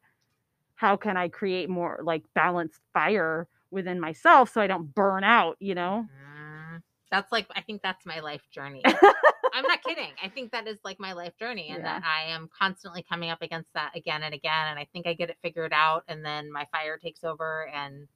how 0.75 0.97
can 0.97 1.17
I 1.17 1.29
create 1.29 1.71
more 1.71 2.01
like 2.03 2.25
balanced 2.35 2.83
fire 2.93 3.49
within 3.71 3.99
myself 4.01 4.53
so 4.53 4.61
I 4.61 4.67
don't 4.67 4.95
burn 4.95 5.25
out, 5.25 5.57
you 5.61 5.75
know? 5.75 6.07
Mhm. 6.15 6.83
that's 7.11 7.33
like 7.33 7.47
i 7.57 7.63
think 7.63 7.81
that's 7.81 8.05
my 8.05 8.21
life 8.21 8.43
journey 8.51 8.83
i'm 9.55 9.65
not 9.65 9.83
kidding 9.83 10.11
i 10.23 10.29
think 10.29 10.53
that 10.53 10.69
is 10.69 10.79
like 10.85 11.01
my 11.01 11.15
life 11.15 11.33
journey 11.39 11.71
and 11.71 11.79
Yeah. 11.79 12.01
that 12.01 12.03
i 12.05 12.31
am 12.31 12.51
constantly 12.57 13.03
coming 13.03 13.31
up 13.31 13.41
against 13.41 13.73
that 13.73 13.97
again 13.97 14.23
and 14.23 14.35
again 14.35 14.69
and 14.69 14.79
i 14.79 14.87
think 14.93 15.07
i 15.07 15.15
get 15.15 15.31
it 15.31 15.39
figured 15.41 15.73
out 15.73 16.05
and 16.07 16.23
then 16.23 16.53
my 16.53 16.67
fire 16.71 16.99
takes 16.99 17.25
over 17.25 17.67
and 17.69 18.07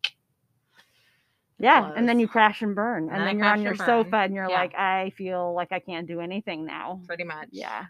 Yeah, 1.63 1.93
and 1.97 2.09
then 2.09 2.19
you 2.19 2.27
crash 2.29 2.61
and 2.61 2.75
burn, 2.75 3.05
And 3.05 3.17
and 3.17 3.27
then 3.27 3.37
I 3.37 3.39
you're 3.39 3.47
on 3.47 3.63
your 3.63 3.71
and 3.73 3.79
sofa, 3.81 4.17
and 4.17 4.35
you're 4.35 4.49
Yeah. 4.49 4.61
like, 4.61 4.75
I 4.75 5.11
feel 5.17 5.55
like 5.55 5.71
I 5.73 5.79
can't 5.79 6.07
do 6.07 6.21
anything 6.21 6.67
now. 6.67 7.01
pretty 7.07 7.25
much 7.25 7.49
Yeah, 7.53 7.87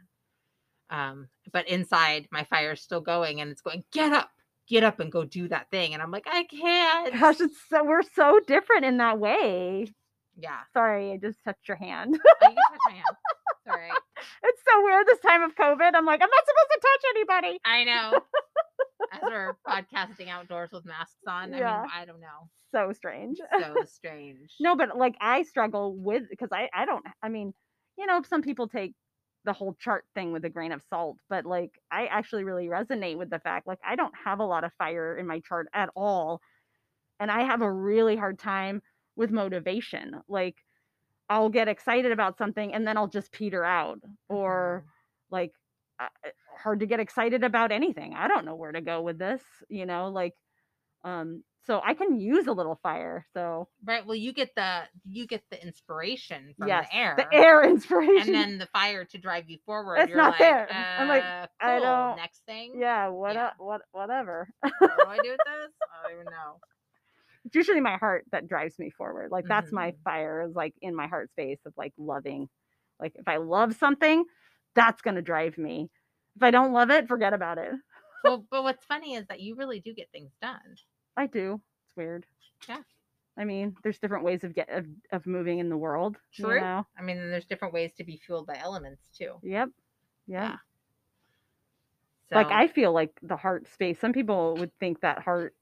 um 0.91 1.29
but 1.53 1.67
inside 1.69 2.29
my 2.31 2.45
fire's 2.45 2.83
still 2.83 3.01
going 3.01 3.41
and 3.41 3.51
it's 3.51 3.63
going 3.63 3.83
get 3.93 4.13
up 4.13 4.31
get 4.69 4.85
up 4.85 5.01
and 5.01 5.11
go 5.11 5.25
do 5.25 5.49
that 5.49 5.71
thing. 5.71 5.93
And 5.93 6.03
I'm 6.03 6.11
like, 6.13 6.27
I 6.31 6.45
can't. 6.45 7.19
Gosh, 7.19 7.41
it's 7.41 7.57
so 7.69 7.83
we're 7.85 8.03
so 8.03 8.41
different 8.47 8.85
in 8.85 8.99
that 8.99 9.19
way. 9.19 9.87
Yeah. 10.39 10.61
Sorry, 10.73 11.13
I 11.13 11.17
just 11.17 11.43
touched 11.45 11.67
your 11.69 11.77
hand. 11.77 12.19
Oh, 12.25 12.49
you 12.49 12.49
can 12.49 12.57
touch 12.57 12.81
my 12.87 12.93
hand. 12.93 13.17
It's 13.67 13.71
all 13.71 13.77
right. 13.77 14.01
it's 14.45 14.63
so 14.67 14.85
weird 14.85 15.07
this 15.07 15.21
time 15.21 15.43
of 15.43 15.55
COVID. 15.57 15.91
I'm 15.95 16.07
like, 16.07 16.23
I'm 16.23 16.31
not 16.31 16.45
supposed 16.47 16.71
to 16.71 16.81
touch 16.81 17.05
anybody. 17.17 17.61
I 17.65 17.85
know. 17.85 18.21
As 19.23 19.29
we're 19.29 19.59
podcasting 19.67 20.29
outdoors 20.29 20.73
with 20.73 20.85
masks 20.85 21.21
on, 21.27 21.55
I 21.55 21.59
Yeah. 21.59 21.83
mean, 21.83 21.87
I 21.93 22.05
don't 22.05 22.21
know. 22.21 22.51
So 22.73 22.93
strange. 22.93 23.39
So 23.59 23.83
strange. 23.87 24.55
No, 24.59 24.77
but 24.77 24.97
like 24.97 25.17
I 25.21 25.43
struggle 25.43 25.97
with 25.97 26.29
because 26.29 26.51
I 26.53 26.69
I 26.73 26.85
don't 26.85 27.05
I 27.23 27.29
mean, 27.29 27.55
you 27.99 28.07
know, 28.07 28.23
some 28.23 28.43
people 28.43 28.69
take 28.69 28.95
the 29.45 29.53
whole 29.53 29.75
chart 29.75 30.07
thing 30.15 30.33
with 30.33 30.45
a 30.45 30.51
grain 30.51 30.73
of 30.73 30.83
salt, 30.89 31.19
but 31.29 31.45
like 31.45 31.81
I 31.91 32.07
actually 32.07 32.45
really 32.45 32.67
resonate 32.69 33.19
with 33.19 33.31
the 33.31 33.41
fact 33.41 33.67
like 33.67 33.81
I 33.85 33.97
don't 33.97 34.15
have 34.17 34.41
a 34.41 34.45
lot 34.45 34.65
of 34.65 34.73
fire 34.75 35.17
in 35.17 35.27
my 35.27 35.41
chart 35.41 35.69
at 35.75 35.91
all. 35.97 36.41
And 37.21 37.31
I 37.31 37.43
have 37.45 37.63
a 37.63 37.73
really 37.73 38.17
hard 38.17 38.39
time 38.39 38.83
with 39.17 39.31
motivation. 39.31 40.23
Like 40.29 40.57
I'll 41.29 41.51
get 41.51 41.69
excited 41.69 42.13
about 42.13 42.39
something 42.39 42.75
and 42.75 42.87
then 42.87 42.97
I'll 42.97 43.09
just 43.09 43.33
peter 43.33 43.65
out 43.65 44.01
or 44.29 44.85
like 45.31 45.53
uh, 45.53 45.62
uh, 45.62 45.62
hard 46.63 46.81
to 46.81 46.87
get 46.87 47.01
excited 47.01 47.45
about 47.45 47.73
anything. 47.73 48.15
I 48.15 48.29
don't 48.29 48.45
know 48.45 48.55
where 48.55 48.73
to 48.73 48.81
go 48.81 49.03
with 49.03 49.19
this, 49.19 49.43
you 49.69 49.87
know, 49.87 50.09
like 50.09 50.35
um 51.05 51.43
so 51.65 51.81
I 51.85 51.95
can 51.95 52.19
use 52.19 52.47
a 52.49 52.53
little 52.53 52.79
fire. 52.83 53.25
So 53.35 53.69
Right. 53.85 54.05
Well, 54.05 54.17
you 54.17 54.33
get 54.33 54.55
the 54.57 54.83
you 55.09 55.27
get 55.27 55.43
the 55.51 55.63
inspiration 55.63 56.55
from 56.59 56.69
yes, 56.69 56.89
the 56.91 56.97
air. 56.97 57.15
the 57.17 57.35
air 57.37 57.65
inspiration. 57.69 58.27
and 58.27 58.35
then 58.35 58.59
the 58.59 58.67
fire 58.67 59.05
to 59.07 59.19
drive 59.19 59.49
you 59.49 59.59
forward. 59.67 59.99
It's 59.99 60.09
you're 60.09 60.19
not 60.19 60.31
like, 60.31 60.39
there. 60.39 60.69
I'm 60.99 61.09
like, 61.09 61.23
"Uh, 61.25 61.47
I 61.61 61.79
don't- 61.81 62.17
Next 62.17 62.43
thing. 62.47 62.75
yeah, 62.79 63.09
what 63.09 63.35
Yeah. 63.35 63.51
what 63.59 63.83
whatever. 63.93 64.49
What 64.61 64.73
do 64.81 64.87
I 65.09 65.19
do 65.23 65.31
with 65.31 65.41
this? 65.47 65.73
I 66.05 66.09
don't 66.09 66.21
even 66.21 66.25
know. 66.33 66.61
it's 67.45 67.55
usually 67.57 67.81
my 67.81 67.97
heart 67.97 68.25
that 68.33 68.47
drives 68.49 68.79
me 68.79 68.91
forward. 68.91 69.31
Like 69.33 69.47
that's 69.49 69.73
my 69.73 69.91
Mhm. 69.93 70.03
fire 70.05 70.43
is 70.43 70.55
like 70.55 70.75
in 70.81 70.95
my 70.95 71.07
heart 71.09 71.31
space 71.31 71.59
of 71.67 71.73
like 71.77 71.93
loving. 71.99 72.49
Like 73.01 73.13
if 73.17 73.27
I 73.27 73.37
love 73.39 73.75
something, 73.77 74.25
that's 74.75 75.03
gonna 75.03 75.23
drive 75.23 75.59
me. 75.59 75.91
If 76.37 76.43
I 76.43 76.51
don't 76.51 76.73
love 76.73 76.91
it, 76.91 77.09
forget 77.09 77.33
about 77.33 77.59
it. 77.59 77.73
Well, 78.25 78.45
but 78.53 78.63
what's 78.63 78.85
funny 78.85 79.15
is 79.15 79.27
that 79.27 79.41
you 79.41 79.57
really 79.57 79.81
do 79.81 79.93
get 79.93 80.09
things 80.13 80.31
done. 80.41 80.77
I 81.17 81.27
do. 81.27 81.61
It's 81.89 81.97
weird. 81.97 82.25
Yeah. 82.69 82.79
I 83.37 83.45
mean, 83.45 83.75
there's 83.83 83.99
different 83.99 84.25
ways 84.25 84.45
of 84.45 84.55
get 84.55 84.69
of, 84.71 84.87
of 85.11 85.27
moving 85.27 85.59
in 85.59 85.69
the 85.69 85.77
world. 85.77 86.17
you 86.37 86.45
True. 86.45 86.61
know? 86.61 86.87
I 86.97 87.03
mean, 87.03 87.17
there's 87.17 87.47
different 87.47 87.75
ways 87.75 87.93
to 87.97 88.05
be 88.05 88.21
fueled 88.25 88.47
by 88.47 88.59
elements 88.63 89.09
too. 89.17 89.35
Yep. 89.43 89.71
Yep. 90.29 90.51
Yeah. 90.51 90.57
like 92.31 92.47
I 92.53 92.69
feel 92.69 92.93
like 92.93 93.11
the 93.23 93.37
heart 93.37 93.67
space. 93.73 93.99
Some 93.99 94.13
people 94.13 94.55
would 94.59 94.71
think 94.79 95.01
that 95.01 95.19
heart 95.19 95.55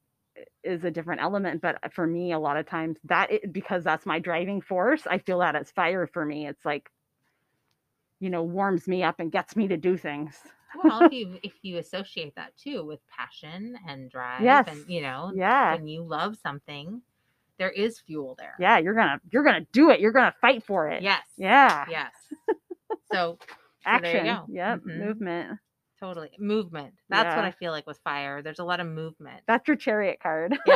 is 0.63 0.83
a 0.83 0.91
different 0.91 1.21
element, 1.21 1.61
but 1.61 1.77
for 1.93 2.05
me, 2.05 2.31
a 2.31 2.39
lot 2.39 2.57
of 2.57 2.67
times 2.67 2.97
that 3.05 3.31
it, 3.31 3.51
because 3.53 3.83
that's 3.83 4.05
my 4.05 4.19
driving 4.19 4.61
force. 4.61 5.01
I 5.09 5.17
feel 5.17 5.39
that 5.39 5.55
as 5.55 5.71
fire 5.71 6.07
for 6.07 6.25
me. 6.25 6.47
It's 6.47 6.63
like, 6.65 6.89
you 8.21 8.29
know, 8.29 8.43
warms 8.43 8.87
me 8.87 9.03
up 9.03 9.19
and 9.19 9.29
gets 9.31 9.57
me 9.57 9.67
to 9.67 9.75
do 9.75 9.97
things. 9.97 10.37
well, 10.81 11.01
if 11.03 11.11
you 11.19 11.37
if 11.43 11.53
you 11.63 11.77
associate 11.79 12.33
that 12.35 12.55
too 12.55 12.85
with 12.85 12.99
passion 13.09 13.77
and 13.89 14.09
drive, 14.09 14.41
Yes. 14.41 14.67
and 14.69 14.85
you 14.87 15.01
know, 15.01 15.33
Yeah, 15.35 15.73
when 15.73 15.87
you 15.87 16.03
love 16.03 16.37
something, 16.41 17.01
there 17.57 17.69
is 17.71 17.99
fuel 17.99 18.35
there. 18.37 18.55
yeah. 18.59 18.77
You're 18.77 18.93
gonna 18.93 19.19
you're 19.31 19.43
gonna 19.43 19.65
do 19.73 19.89
it. 19.89 19.99
You're 19.99 20.13
gonna 20.13 20.33
fight 20.39 20.63
for 20.63 20.87
it. 20.87 21.03
Yes. 21.03 21.25
Yeah. 21.37 21.85
Yes. 21.89 22.13
So 23.11 23.37
Action. 23.85 24.25
you 24.25 24.31
go. 24.31 24.45
Yep. 24.47 24.79
Mhm. 24.83 24.97
Movement. 24.99 25.59
totally 25.99 26.29
movement. 26.39 26.93
That's 27.09 27.35
what 27.35 27.43
I 27.43 27.51
feel 27.51 27.71
like 27.73 27.85
with 27.85 27.99
fire. 28.05 28.41
There's 28.41 28.59
a 28.59 28.63
lot 28.63 28.79
of 28.79 28.87
movement. 28.87 29.41
That's 29.47 29.67
your 29.67 29.75
chariot 29.75 30.19
card. 30.23 30.57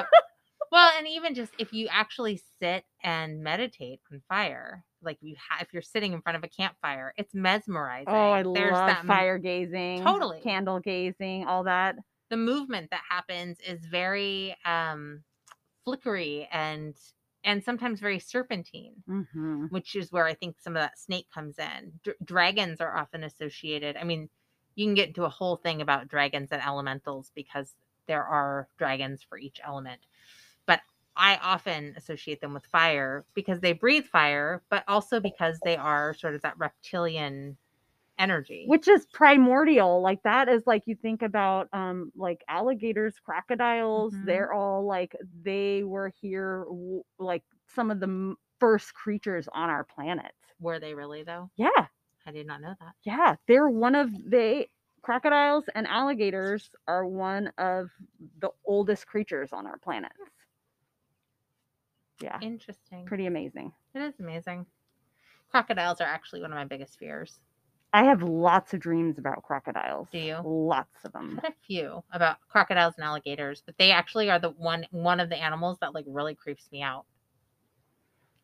Well, 0.76 0.92
and 0.98 1.08
even 1.08 1.36
just 1.36 1.54
if 1.58 1.72
you 1.72 1.88
actually 1.90 2.42
sit 2.60 2.84
and 3.02 3.42
meditate 3.42 4.02
on 4.12 4.22
fire, 4.28 4.84
like 5.02 5.18
you 5.22 5.38
ha- 5.40 5.60
if 5.62 5.72
you're 5.72 5.82
sitting 5.82 6.12
in 6.12 6.22
front 6.22 6.36
of 6.36 6.44
a 6.44 6.50
campfire, 6.50 7.14
it's 7.16 7.34
mesmerizing. 7.34 8.14
Oh, 8.14 8.32
I 8.34 8.42
There's 8.44 8.74
love 8.74 8.88
that 8.88 9.06
fire 9.06 9.38
gazing. 9.38 10.02
Totally. 10.04 10.42
Candle 10.42 10.82
gazing. 10.82 11.46
All 11.46 11.64
that. 11.64 11.96
The 12.30 12.36
movement 12.36 12.90
that 12.92 13.04
happens 13.10 13.58
is 13.66 13.86
very 13.86 14.54
um 14.66 15.24
flickery 15.86 16.50
and 16.52 16.94
and 17.46 17.64
sometimes 17.64 18.02
very 18.02 18.20
serpentine, 18.20 18.96
Mm-hmm. 19.10 19.68
which 19.68 19.96
is 19.96 20.12
where 20.12 20.26
I 20.26 20.34
think 20.34 20.58
some 20.60 20.76
of 20.76 20.82
that 20.82 21.00
snake 21.00 21.28
comes 21.34 21.58
in. 21.58 21.94
D- 22.04 22.12
dragons 22.22 22.82
are 22.82 22.98
often 22.98 23.24
associated. 23.24 23.96
I 23.96 24.04
mean, 24.04 24.28
you 24.76 24.86
can 24.88 24.96
get 24.96 25.08
into 25.08 25.24
a 25.24 25.30
whole 25.30 25.56
thing 25.56 25.82
about 25.82 26.10
dragons 26.10 26.50
and 26.52 26.62
elementals 26.62 27.32
because 27.34 27.76
there 28.08 28.26
are 28.26 28.68
dragons 28.78 29.24
for 29.24 29.38
each 29.38 29.62
element. 29.66 30.02
I 31.18 31.38
often 31.38 31.94
associate 31.98 32.42
them 32.42 32.54
with 32.54 32.66
fire 32.66 33.26
because 33.34 33.62
they 33.62 33.74
breathe 33.74 34.06
fire, 34.06 34.64
but 34.70 34.84
also 34.88 35.20
because 35.20 35.62
they 35.62 35.78
are 35.78 36.14
sort 36.14 36.36
of 36.36 36.42
that 36.42 36.58
reptilian 36.58 37.58
energy. 38.20 38.68
which 38.68 38.88
is 38.88 39.06
primordial 39.08 40.02
like 40.02 40.22
that 40.24 40.48
is 40.50 40.66
like 40.66 40.84
you 40.88 40.96
think 40.96 41.22
about 41.22 41.68
um 41.74 42.12
like 42.16 42.44
alligators 42.48 43.20
crocodiles 43.20 44.14
Mhm. 44.14 44.26
they're 44.26 44.54
all 44.54 44.86
like 44.86 45.16
they 45.44 45.84
were 45.84 46.10
here 46.22 46.66
like 47.20 47.44
some 47.68 47.92
of 47.92 48.00
the 48.00 48.36
first 48.60 48.94
creatures 48.94 49.48
on 49.54 49.70
our 49.70 49.84
planet 49.84 50.34
Were 50.60 50.80
they 50.80 50.94
really 50.94 51.24
though? 51.24 51.52
yeah 51.56 51.88
I 52.26 52.32
did 52.32 52.48
not 52.48 52.62
know 52.62 52.76
that. 52.80 52.96
yeah 53.04 53.36
they're 53.48 53.70
one 53.70 53.96
of 53.96 54.10
they 54.30 54.70
crocodiles 55.02 55.66
and 55.76 55.88
alligators 55.88 56.70
are 56.88 57.06
one 57.06 57.48
of 57.58 57.92
the 58.40 58.50
oldest 58.66 59.06
creatures 59.08 59.54
on 59.54 59.68
our 59.68 59.78
planet 59.78 60.12
yeah 62.22 62.42
Interesting. 62.42 63.06
pretty 63.06 63.26
amazing 63.26 63.72
It 63.94 64.02
is 64.02 64.20
amazing. 64.20 64.66
Crocodiles 65.50 66.02
are 66.02 66.08
actually 66.08 66.42
one 66.42 66.52
of 66.52 66.58
my 66.58 66.66
biggest 66.66 67.00
fears. 67.00 67.40
i 67.94 68.04
have 68.04 68.22
lots 68.24 68.74
of 68.74 68.80
dreams 68.80 69.18
about 69.18 69.44
crocodiles 69.44 70.10
Do 70.12 70.18
you? 70.20 70.36
lots 70.44 71.04
of 71.06 71.12
them 71.14 71.40
had 71.44 71.52
a 71.52 71.56
few 71.66 72.04
about 72.12 72.38
crocodiles 72.48 72.96
and 72.98 73.04
alligators, 73.04 73.62
but 73.66 73.78
they 73.78 73.92
actually 73.92 74.30
are 74.30 74.40
the 74.40 74.50
one 74.52 74.86
one 74.92 75.20
of 75.20 75.30
the 75.30 75.38
animals 75.38 75.78
that 75.80 75.94
like 75.94 76.06
really 76.08 76.36
creeps 76.36 76.72
me 76.72 76.82
out. 76.82 77.06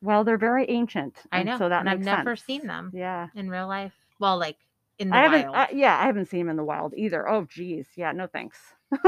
well 0.01 0.23
they're 0.23 0.37
very 0.37 0.69
ancient 0.69 1.25
I 1.31 1.39
and 1.39 1.45
know, 1.45 1.57
so 1.57 1.69
that 1.69 1.79
and 1.79 1.89
I've 1.89 1.99
makes 1.99 2.05
never 2.05 2.35
sense. 2.35 2.41
seen 2.41 2.67
them 2.67 2.93
yeah 2.93 3.27
in 3.33 3.49
real 3.49 3.67
life. 3.67 3.93
Well, 4.19 4.37
like 4.37 4.57
in 4.99 5.11
the 5.11 5.17
I 5.17 5.21
haven't. 5.23 5.45
wild. 5.45 5.55
Uh, 5.55 5.67
yeah, 5.73 5.97
I 5.99 6.05
haven't 6.05 6.25
seen 6.27 6.39
them 6.41 6.49
in 6.49 6.55
the 6.57 6.63
wild 6.63 6.93
either. 6.95 7.27
Oh, 7.27 7.45
geez. 7.45 7.89
Yeah, 7.97 8.11
no 8.13 8.27
thanks. 8.27 8.57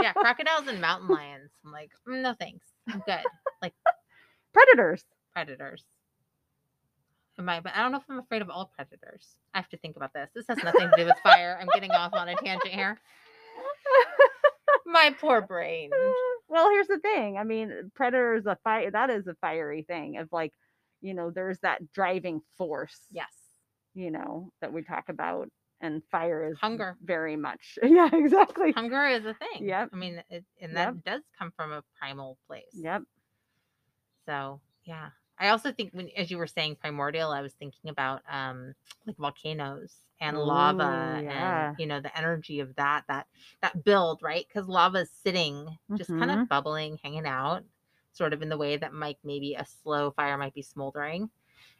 yeah, 0.00 0.12
crocodiles 0.14 0.66
and 0.68 0.80
mountain 0.80 1.08
lions. 1.08 1.50
I'm 1.64 1.72
like, 1.72 1.92
"Mm, 2.08 2.22
no 2.22 2.34
thanks. 2.34 2.66
I'm 2.92 3.02
good. 3.06 3.24
Like 3.62 3.74
predators. 4.52 5.04
Predators. 5.32 5.84
Am 7.38 7.48
I? 7.48 7.60
But 7.60 7.72
I 7.74 7.82
don't 7.82 7.92
know 7.92 7.98
if 7.98 8.04
I'm 8.08 8.18
afraid 8.18 8.42
of 8.42 8.50
all 8.50 8.70
predators. 8.74 9.36
I 9.54 9.58
have 9.58 9.68
to 9.70 9.78
think 9.78 9.96
about 9.96 10.12
this. 10.12 10.28
This 10.34 10.44
has 10.48 10.58
nothing 10.62 10.90
to 10.90 10.96
do 10.96 11.06
with 11.06 11.16
fire. 11.22 11.58
I'm 11.60 11.68
getting 11.72 11.90
off 11.90 12.12
on 12.12 12.28
a 12.28 12.34
tangent 12.36 12.74
here. 12.74 12.98
My 14.86 15.14
poor 15.20 15.40
brain. 15.40 15.90
well, 16.48 16.70
here's 16.70 16.88
the 16.88 16.98
thing. 16.98 17.38
I 17.38 17.44
mean, 17.44 17.90
predators 17.94 18.46
a 18.46 18.56
fire. 18.62 18.90
That 18.90 19.10
is 19.10 19.26
a 19.26 19.34
fiery 19.40 19.82
thing. 19.82 20.18
Of 20.18 20.28
like, 20.32 20.52
you 21.00 21.14
know, 21.14 21.30
there's 21.30 21.58
that 21.60 21.92
driving 21.92 22.40
force. 22.58 22.98
Yes. 23.10 23.32
You 23.94 24.10
know 24.10 24.52
that 24.60 24.72
we 24.72 24.82
talk 24.82 25.08
about, 25.08 25.48
and 25.80 26.02
fire 26.10 26.44
is 26.50 26.58
Hunger. 26.58 26.96
Very 27.02 27.36
much. 27.36 27.78
Yeah, 27.82 28.08
exactly. 28.12 28.72
Hunger 28.72 29.06
is 29.06 29.24
a 29.24 29.34
thing. 29.34 29.66
Yep. 29.68 29.90
I 29.92 29.96
mean, 29.96 30.22
it, 30.30 30.44
and 30.60 30.76
that 30.76 30.94
Yep. 30.94 31.04
does 31.04 31.22
come 31.38 31.50
from 31.56 31.72
a 31.72 31.82
primal 31.98 32.38
place. 32.46 32.64
Yep. 32.74 33.02
So 34.26 34.60
yeah. 34.84 35.10
I 35.38 35.48
also 35.48 35.72
think 35.72 35.92
when 35.92 36.10
as 36.16 36.30
you 36.30 36.38
were 36.38 36.46
saying 36.46 36.76
primordial, 36.76 37.30
I 37.30 37.40
was 37.40 37.54
thinking 37.54 37.90
about 37.90 38.22
um 38.30 38.74
like 39.06 39.16
volcanoes 39.16 39.94
and 40.20 40.36
lava 40.38 41.20
yeah. 41.24 41.68
and 41.70 41.76
you 41.78 41.86
know 41.86 42.00
the 42.00 42.16
energy 42.16 42.60
of 42.60 42.74
that 42.76 43.04
that 43.08 43.26
that 43.62 43.84
build, 43.84 44.20
right? 44.22 44.44
Because 44.46 44.68
lava 44.68 44.98
is 44.98 45.10
sitting 45.10 45.78
just 45.96 46.10
kind 46.10 46.30
Mhm. 46.30 46.42
of 46.42 46.48
bubbling, 46.48 46.98
hanging 47.02 47.26
out, 47.26 47.64
sort 48.12 48.32
of 48.34 48.42
in 48.42 48.50
the 48.50 48.58
way 48.58 48.76
that 48.76 48.92
might 48.92 49.18
maybe 49.24 49.54
a 49.54 49.64
slow 49.64 50.10
fire 50.10 50.36
might 50.36 50.54
be 50.54 50.62
smoldering. 50.62 51.30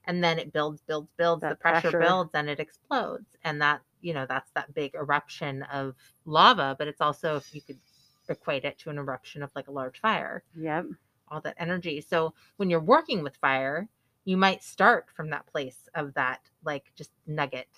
And 0.07 0.25
then 0.25 0.39
it 0.39 0.51
builds, 0.53 0.81
builds, 0.81 1.11
builds, 1.19 1.43
the 1.43 1.55
pressure, 1.57 1.91
pressure. 1.91 2.01
builds 2.01 2.31
and 2.33 2.49
it 2.49 2.59
explodes. 2.59 3.37
And 3.45 3.61
that, 3.61 3.83
you 4.03 4.15
know, 4.15 4.27
that's 4.27 4.51
that 4.53 4.75
big 4.75 4.95
eruption 4.95 5.63
of 5.65 5.95
lava, 6.25 6.77
but 6.79 6.89
it's 6.89 7.01
also 7.01 7.37
if 7.37 7.45
you 7.55 7.63
could 7.63 7.81
equate 8.29 8.65
it 8.65 8.79
to 8.79 8.91
an 8.91 8.99
eruption 8.99 9.43
of 9.43 9.51
like 9.55 9.69
a 9.69 9.73
large 9.73 10.01
fire 10.01 10.45
Yep. 10.55 10.87
all 11.29 11.41
that 11.41 11.55
energy. 11.59 12.01
So 12.01 12.35
when 12.57 12.71
you're 12.71 12.81
working 12.81 13.23
with 13.23 13.37
fire, 13.37 13.89
you 14.25 14.37
might 14.37 14.63
start 14.63 15.11
from 15.11 15.31
that 15.31 15.47
place 15.47 15.89
of 15.95 16.15
that 16.15 16.51
like 16.65 16.93
just 16.95 17.13
nugget 17.27 17.69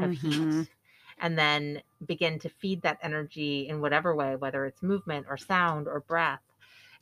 of 0.00 0.12
Mhm. 0.12 0.12
heat 0.12 0.70
and 1.18 1.38
then 1.38 1.82
begin 2.06 2.38
to 2.40 2.48
feed 2.48 2.82
that 2.82 2.98
energy 3.02 3.68
in 3.68 3.80
whatever 3.80 4.14
way, 4.14 4.36
whether 4.36 4.64
it's 4.66 4.82
movement 4.82 5.26
or 5.28 5.36
sound 5.36 5.86
or 5.86 6.00
breath, 6.00 6.42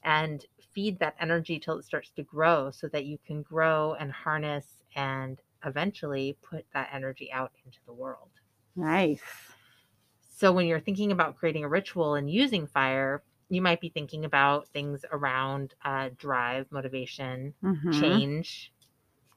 and 0.02 0.44
feed 0.72 0.98
that 0.98 1.16
energy 1.20 1.58
till 1.58 1.78
it 1.78 1.84
starts 1.84 2.10
to 2.12 2.22
grow 2.22 2.70
so 2.70 2.88
that 2.88 3.06
you 3.06 3.18
can 3.18 3.42
grow 3.42 3.94
and 3.94 4.12
harness 4.12 4.82
and 4.96 5.40
eventually 5.64 6.36
put 6.42 6.66
that 6.72 6.90
energy 6.92 7.30
out 7.32 7.52
into 7.64 7.78
the 7.86 7.92
world. 7.92 8.29
Nice. 8.76 9.22
So 10.28 10.52
when 10.52 10.66
you're 10.66 10.80
thinking 10.80 11.12
about 11.12 11.36
creating 11.36 11.64
a 11.64 11.68
ritual 11.68 12.14
and 12.14 12.30
using 12.30 12.66
fire, 12.66 13.22
you 13.48 13.60
might 13.60 13.80
be 13.80 13.88
thinking 13.90 14.24
about 14.24 14.68
things 14.68 15.04
around 15.12 15.74
uh, 15.84 16.10
drive, 16.16 16.66
motivation, 16.70 17.54
Mhm. 17.62 17.92
change. 18.00 18.72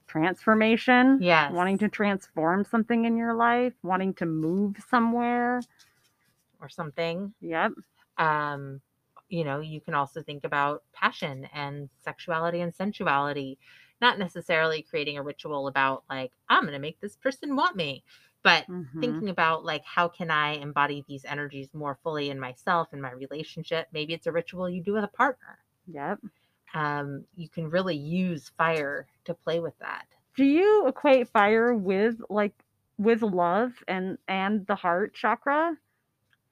Transformation. 0.06 1.18
Yes. 1.20 1.52
Wanting 1.52 1.78
to 1.78 1.88
transform 1.88 2.64
something 2.64 3.04
in 3.04 3.16
your 3.16 3.34
life, 3.34 3.74
wanting 3.82 4.14
to 4.14 4.26
move 4.26 4.76
somewhere. 4.88 5.60
or 6.60 6.68
something. 6.68 7.34
Yep. 7.40 7.72
um, 8.16 8.80
you 9.28 9.44
know, 9.44 9.60
you 9.60 9.80
can 9.80 9.92
also 9.94 10.22
think 10.22 10.44
about 10.44 10.82
passion 10.92 11.46
and 11.52 11.90
sexuality 12.02 12.60
and 12.60 12.72
sensuality, 12.74 13.58
not 14.00 14.18
necessarily 14.18 14.80
creating 14.82 15.18
a 15.18 15.22
ritual 15.22 15.66
about 15.66 16.04
like, 16.08 16.30
I'm 16.48 16.62
going 16.62 16.72
to 16.74 16.78
make 16.78 17.00
this 17.00 17.16
person 17.16 17.56
want 17.56 17.76
me, 17.76 18.04
but 18.44 18.68
Mhm. 18.68 19.24
thinking 19.24 19.30
about 19.30 19.64
like, 19.64 19.84
how 19.84 20.08
can 20.08 20.30
I 20.30 20.52
embody 20.54 21.04
these 21.08 21.26
energies 21.26 21.74
more 21.74 21.98
fully 22.04 22.30
in 22.30 22.40
myself 22.40 22.90
and 22.92 23.02
my 23.02 23.12
relationship? 23.12 23.88
Maybe 23.92 24.14
it's 24.14 24.28
a 24.28 24.32
ritual 24.32 24.70
you 24.70 24.82
do 24.82 24.94
with 24.94 25.04
a 25.04 25.08
partner. 25.08 25.60
Yep. 25.86 26.20
Um, 26.74 27.26
you 27.34 27.48
can 27.48 27.70
really 27.70 27.96
use 27.96 28.48
fire 28.50 29.06
to 29.24 29.34
play 29.34 29.60
with 29.60 29.78
that. 29.78 30.06
Do 30.36 30.44
you 30.44 30.86
equate 30.86 31.28
fire 31.28 31.74
with 31.74 32.20
like 32.28 32.64
with 32.98 33.22
love 33.22 33.82
and 33.88 34.18
and 34.28 34.66
the 34.66 34.74
heart 34.76 35.14
chakra? 35.14 35.78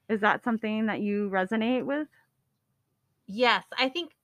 Is 0.08 0.20
that 0.22 0.44
something 0.44 0.86
that 0.86 1.00
you 1.02 1.30
resonate 1.30 1.86
with? 1.86 2.08
Yes, 3.26 3.64
I 3.76 3.88
think 3.88 4.14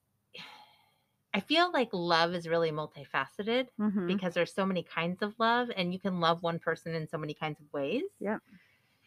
I 1.35 1.41
feel 1.41 1.71
like 1.73 1.91
love 1.93 2.35
is 2.35 2.49
really 2.49 2.71
multifaceted. 2.71 3.69
Mhm. 3.79 4.07
because 4.07 4.33
there's 4.35 4.55
so 4.55 4.65
many 4.65 4.83
kinds 4.83 5.21
of 5.23 5.39
love 5.39 5.71
and 5.77 5.93
you 5.93 5.99
can 6.01 6.19
love 6.19 6.43
one 6.43 6.59
person 6.59 6.95
in 6.95 7.07
so 7.07 7.19
many 7.19 7.35
kinds 7.35 7.61
of 7.61 7.71
ways. 7.75 8.05
Yep. 8.21 8.41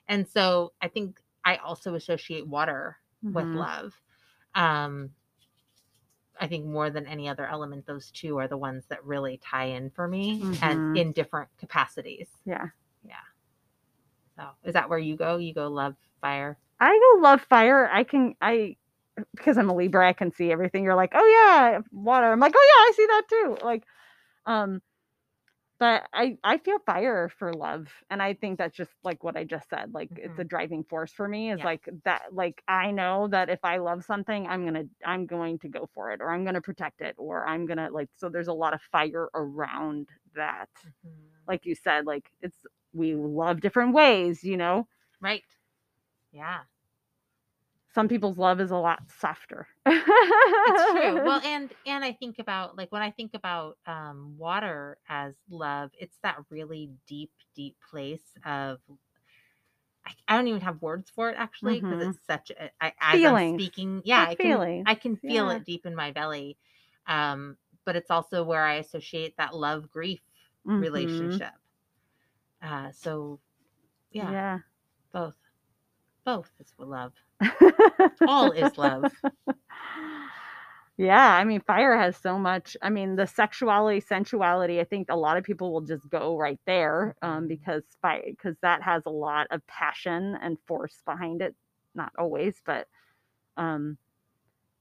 And 0.08 0.28
so 0.28 0.74
I 0.82 0.88
think 0.90 1.20
I 1.44 1.56
also 1.58 1.96
associate 1.96 2.48
water 2.48 2.98
with 3.24 3.48
Mhm. 3.48 3.56
love. 3.56 4.02
Um 4.54 5.16
I 6.40 6.48
think 6.48 6.66
more 6.66 6.90
than 6.90 7.06
any 7.08 7.28
other 7.28 7.46
element 7.46 7.86
those 7.86 8.10
two 8.12 8.38
are 8.38 8.48
the 8.48 8.58
ones 8.58 8.86
that 8.88 9.04
really 9.06 9.38
tie 9.38 9.66
in 9.66 9.90
for 9.92 10.08
me 10.08 10.42
and 10.62 10.80
Mhm. 10.82 10.98
in 10.98 11.12
different 11.12 11.50
capacities. 11.58 12.30
Yeah. 12.46 12.70
Yeah. 13.04 13.16
So 14.38 14.50
is 14.64 14.74
that 14.74 14.90
where 14.90 15.00
you 15.00 15.16
go? 15.16 15.38
You 15.38 15.54
go 15.54 15.68
love 15.68 15.96
fire. 16.20 16.58
I 16.80 16.98
go 17.16 17.22
love 17.22 17.42
fire. 17.42 17.90
I 17.92 18.04
can 18.04 18.36
I 18.42 18.78
because 19.36 19.58
I'm 19.58 19.70
a 19.70 19.76
Libra, 19.76 20.08
I 20.08 20.14
can 20.14 20.32
see 20.32 20.52
everything. 20.52 20.84
You're 20.84 20.96
like, 20.96 21.12
oh 21.16 21.28
yeah, 21.28 21.80
water. 21.92 22.32
I'm 22.32 22.40
like, 22.40 22.54
oh 22.56 22.68
yeah, 22.76 22.84
I 22.90 22.92
see 22.96 23.06
that 23.08 23.24
too. 23.30 23.58
Like, 23.66 23.84
um, 24.46 24.82
but 25.80 26.08
I 26.14 26.38
I 26.44 26.58
feel 26.60 26.80
fire 26.86 27.30
for 27.40 27.54
love, 27.54 27.88
and 28.10 28.22
I 28.22 28.34
think 28.36 28.58
that's 28.60 28.76
just 28.78 28.92
like 29.04 29.24
what 29.24 29.36
I 29.36 29.44
just 29.44 29.70
said. 29.70 29.94
Like, 29.94 30.12
it's 30.16 30.38
a 30.40 30.44
driving 30.44 30.84
force 30.84 31.12
for 31.12 31.28
me. 31.28 31.52
Is 31.52 31.60
Yeah. 31.60 31.66
like 31.66 31.90
that. 32.06 32.24
Like 32.32 32.62
I 32.68 32.92
know 32.92 33.28
that 33.30 33.50
if 33.50 33.60
I 33.64 33.78
love 33.78 34.04
something, 34.06 34.48
I'm 34.48 34.66
gonna 34.66 34.86
I'm 35.06 35.26
going 35.26 35.60
to 35.60 35.70
go 35.70 35.90
for 35.94 36.12
it, 36.12 36.22
or 36.22 36.32
I'm 36.32 36.46
gonna 36.46 36.62
protect 36.62 37.02
it, 37.02 37.16
or 37.18 37.48
I'm 37.48 37.66
gonna 37.66 37.90
like. 37.92 38.10
So 38.18 38.30
there's 38.30 38.48
a 38.48 38.54
lot 38.54 38.74
of 38.74 38.82
fire 38.92 39.30
around 39.34 40.10
that. 40.36 40.70
Like 41.48 41.66
you 41.66 41.76
said, 41.76 42.06
like 42.06 42.30
it's 42.42 42.66
we 42.94 43.16
love 43.16 43.62
different 43.62 43.94
ways. 43.94 44.44
You 44.44 44.58
know, 44.58 44.88
Right. 45.20 45.44
Yeah. 46.32 46.62
Some 47.94 48.08
people's 48.08 48.38
love 48.38 48.60
is 48.62 48.72
a 48.72 48.78
lot 48.78 49.10
softer. 49.12 49.68
It's 50.64 50.86
true. 50.86 51.18
Well, 51.20 51.40
and 51.44 51.74
and 51.86 52.04
I 52.06 52.14
think 52.14 52.38
about 52.40 52.78
like 52.78 52.92
when 52.92 53.02
I 53.02 53.10
think 53.12 53.34
about 53.34 53.78
um, 53.86 54.38
water 54.38 55.00
as 55.10 55.42
love, 55.50 55.92
it's 55.98 56.20
that 56.20 56.38
really 56.50 56.92
deep, 57.08 57.32
deep 57.56 57.78
place 57.90 58.36
of. 58.46 58.80
I, 60.06 60.14
I 60.28 60.36
don't 60.38 60.48
even 60.48 60.62
have 60.62 60.82
words 60.82 61.10
for 61.10 61.30
it 61.30 61.36
actually 61.38 61.82
because 61.82 62.00
Mhm. 62.00 62.02
it's 62.02 62.26
such 62.26 62.52
a 62.52 62.72
I, 62.84 62.94
as 63.00 63.24
Feelings. 63.24 63.26
I'm 63.26 63.38
speaking. 63.40 64.02
Yeah, 64.06 64.22
I 64.28 64.36
can 64.36 64.62
feeling. 64.62 64.86
I 64.86 64.96
can 64.96 65.16
feel 65.16 65.50
Yeah. 65.50 65.52
it 65.52 65.64
deep 65.64 65.86
in 65.86 65.96
my 65.96 66.12
belly, 66.12 66.58
um, 67.08 67.58
but 67.86 67.96
it's 67.96 68.10
also 68.12 68.44
where 68.44 68.64
I 68.64 68.76
associate 68.76 69.38
that 69.38 69.56
love 69.56 69.90
grief 69.92 70.22
Mhm. 70.66 70.72
relationship. 70.78 71.54
Uh, 72.62 72.92
so, 72.92 73.40
yeah, 74.12 74.36
Yeah. 74.36 74.60
both, 75.14 75.36
both 76.26 76.52
is 76.60 76.74
love. 76.78 77.14
All 78.26 78.52
is 78.52 78.78
love. 78.78 79.12
Yeah, 80.98 81.36
I 81.36 81.44
mean, 81.46 81.62
fire 81.62 81.98
has 81.98 82.16
so 82.18 82.38
much. 82.38 82.78
I 82.82 82.90
mean, 82.90 83.16
the 83.16 83.26
sexuality, 83.26 84.02
sensuality. 84.02 84.80
I 84.80 84.84
think 84.84 85.08
a 85.10 85.16
lot 85.16 85.38
of 85.38 85.44
people 85.44 85.72
will 85.74 85.82
just 85.82 86.08
go 86.10 86.38
right 86.38 86.60
there, 86.68 87.16
um, 87.22 87.48
Mhm. 87.48 87.48
because 87.48 87.84
fire, 88.02 88.22
because 88.26 88.56
that 88.62 88.84
has 88.84 89.04
a 89.06 89.10
lot 89.10 89.48
of 89.52 89.66
passion 89.68 90.38
and 90.42 90.58
force 90.68 91.02
behind 91.06 91.42
it. 91.42 91.56
Not 91.96 92.12
always, 92.20 92.62
but 92.66 92.88
um, 93.58 93.98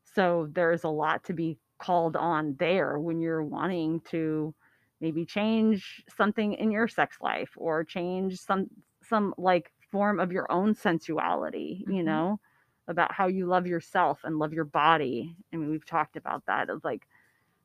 so 0.05 0.49
there's 0.53 0.85
a 0.85 0.89
lot 0.89 1.25
to 1.25 1.35
be 1.35 1.59
called 1.79 2.17
on 2.17 2.57
there 2.59 2.99
when 2.99 3.21
you're 3.21 3.45
wanting 3.45 4.01
to 4.11 4.55
maybe 5.01 5.25
change 5.27 6.05
something 6.17 6.55
in 6.55 6.71
your 6.71 6.89
sex 6.89 7.19
life 7.21 7.51
or 7.57 7.85
change 7.85 8.39
some 8.39 8.69
some 9.03 9.35
like 9.39 9.73
form 9.93 10.21
of 10.21 10.33
your 10.33 10.51
own 10.51 10.75
sensuality. 10.75 11.85
You 11.89 12.03
Mhm. 12.03 12.05
know 12.05 12.41
about 12.89 13.13
how 13.13 13.29
you 13.29 13.47
love 13.47 13.67
yourself 13.67 14.21
and 14.25 14.39
love 14.39 14.53
your 14.53 14.65
body. 14.65 15.37
I 15.53 15.57
mean, 15.57 15.71
we've 15.71 15.87
talked 15.87 16.17
about 16.17 16.47
that 16.47 16.71
of 16.71 16.85
like 16.85 17.07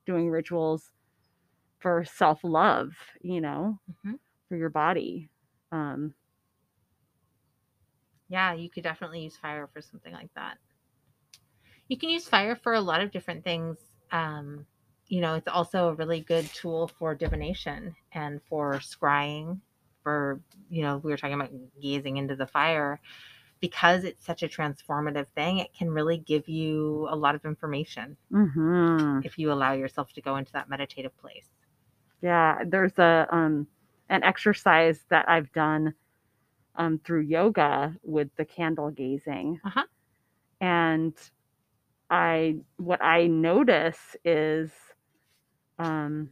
doing 0.06 0.30
rituals 0.30 0.92
for 1.80 2.06
self 2.06 2.44
love, 2.44 2.94
you 3.22 3.42
know, 3.42 3.80
Mhm. 3.88 4.20
for 4.50 4.58
your 4.58 4.70
body. 4.70 5.30
Um, 5.72 6.16
Yeah, 8.28 8.54
you 8.54 8.70
could 8.70 8.84
definitely 8.84 9.22
use 9.22 9.38
fire 9.38 9.68
for 9.68 9.82
something 9.82 10.14
like 10.14 10.34
that. 10.36 10.60
You 11.88 11.98
can 11.98 12.10
use 12.10 12.28
fire 12.28 12.56
for 12.56 12.74
a 12.74 12.82
lot 12.82 13.02
of 13.02 13.12
different 13.12 13.44
things. 13.44 13.78
Um, 14.12 14.66
you 15.08 15.22
know, 15.22 15.36
it's 15.36 15.48
also 15.48 15.90
a 15.90 15.94
really 15.96 16.22
good 16.22 16.46
tool 16.54 16.88
for 16.88 17.16
divination 17.16 17.96
and 18.12 18.42
for 18.44 18.74
scrying. 18.80 19.62
For, 20.06 20.40
you 20.70 20.84
know, 20.84 21.00
we 21.00 21.12
were 21.12 21.18
talking 21.18 21.36
about 21.36 21.52
gazing 21.82 22.18
into 22.18 22.38
the 22.38 22.48
fire. 22.48 23.02
Because 23.62 24.04
it's 24.04 24.26
such 24.26 24.44
a 24.44 24.48
transformative 24.48 25.28
thing, 25.36 25.60
it 25.60 25.74
can 25.74 25.90
really 25.90 26.20
give 26.20 26.48
you 26.48 27.08
a 27.10 27.16
lot 27.16 27.36
of 27.36 27.46
information 27.46 28.18
mhm. 28.32 29.26
if 29.26 29.40
you 29.40 29.52
allow 29.52 29.74
yourself 29.74 30.14
to 30.14 30.22
go 30.22 30.38
into 30.38 30.54
that 30.54 30.70
meditative 30.70 31.18
place. 31.18 31.50
Yeah, 32.22 32.64
there's 32.66 32.98
a 33.00 33.28
um 33.32 33.68
an 34.10 34.24
exercise 34.24 35.06
that 35.10 35.28
I've 35.30 35.52
done 35.54 35.96
um 36.76 37.00
through 37.00 37.22
yoga 37.22 37.96
with 38.04 38.30
the 38.38 38.46
candle 38.46 38.92
gazing. 38.92 39.60
Uh-huh. 39.66 39.86
And 40.62 41.14
I 42.12 42.58
what 42.78 43.02
I 43.04 43.28
notice 43.28 44.16
is 44.26 44.72
um 45.80 46.30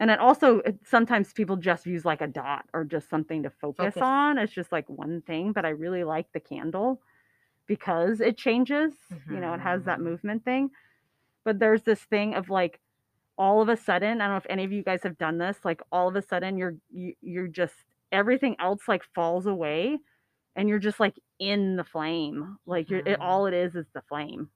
and 0.00 0.10
it 0.10 0.20
also 0.20 0.62
sometimes 0.84 1.32
people 1.32 1.56
just 1.56 1.86
use 1.86 2.04
like 2.04 2.20
a 2.20 2.26
dot 2.28 2.66
or 2.74 2.84
just 2.84 3.08
something 3.08 3.42
to 3.44 3.50
focus, 3.50 3.96
Focus. 3.96 4.02
on. 4.02 4.38
It's 4.38 4.52
just 4.52 4.72
like 4.72 4.88
one 4.88 5.22
thing, 5.22 5.52
but 5.52 5.64
I 5.64 5.70
really 5.70 6.04
like 6.04 6.32
the 6.32 6.40
candle 6.40 7.02
because 7.66 8.20
it 8.20 8.38
changes. 8.38 8.94
You 9.28 9.40
know, 9.40 9.54
it 9.54 9.60
has 9.60 9.84
that 9.84 10.00
Mhm. 10.00 10.02
movement 10.02 10.44
thing. 10.44 10.70
But 11.44 11.58
there's 11.58 11.82
this 11.82 12.04
thing 12.04 12.34
of 12.34 12.50
like 12.50 12.80
all 13.38 13.62
of 13.62 13.68
a 13.68 13.76
sudden, 13.76 14.20
I 14.20 14.26
don't 14.26 14.34
know 14.34 14.38
if 14.38 14.46
any 14.50 14.64
of 14.64 14.72
you 14.72 14.82
guys 14.84 15.02
have 15.04 15.18
done 15.18 15.38
this, 15.38 15.64
like 15.64 15.82
all 15.92 16.08
of 16.08 16.16
a 16.16 16.22
sudden 16.22 16.58
you're 16.58 16.76
you, 16.90 17.14
you're 17.22 17.48
just 17.48 17.84
everything 18.12 18.56
else 18.60 18.88
like 18.88 19.04
falls 19.14 19.46
away 19.46 19.98
and 20.56 20.68
you're 20.68 20.78
just 20.80 21.00
like 21.00 21.18
in 21.40 21.76
the 21.76 21.84
flame. 21.84 22.58
Like 22.66 22.90
you're 22.90 23.02
it, 23.06 23.18
Mhm. 23.18 23.20
all 23.20 23.46
it 23.46 23.54
is 23.54 23.76
is 23.76 23.86
the 23.94 24.02
flame. 24.02 24.50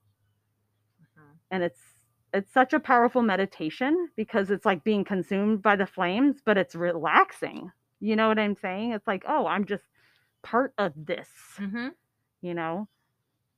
Mhm. 0.99 1.39
And 1.51 1.63
it's 1.63 1.88
it's 2.33 2.53
such 2.53 2.73
a 2.73 2.79
powerful 2.79 3.21
meditation 3.21 4.09
because 4.15 4.51
it's 4.51 4.65
like 4.65 4.83
being 4.83 5.03
consumed 5.03 5.61
by 5.61 5.75
the 5.75 5.85
flames, 5.87 6.41
but 6.43 6.57
it's 6.57 6.75
relaxing. 6.75 7.71
You 7.99 8.15
know 8.15 8.27
what 8.27 8.39
I'm 8.39 8.55
saying? 8.55 8.91
It's 8.91 9.07
like, 9.07 9.23
oh, 9.27 9.47
I'm 9.47 9.65
just 9.65 9.83
part 10.41 10.73
of 10.77 10.93
this, 10.95 11.29
Mhm. 11.57 11.93
you 12.41 12.53
know? 12.53 12.87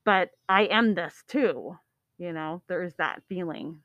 But 0.04 0.30
I 0.48 0.62
am 0.64 0.94
this 0.94 1.22
too. 1.28 1.78
You 2.18 2.32
know, 2.32 2.62
there 2.66 2.82
is 2.82 2.94
that 2.96 3.22
feeling. 3.28 3.82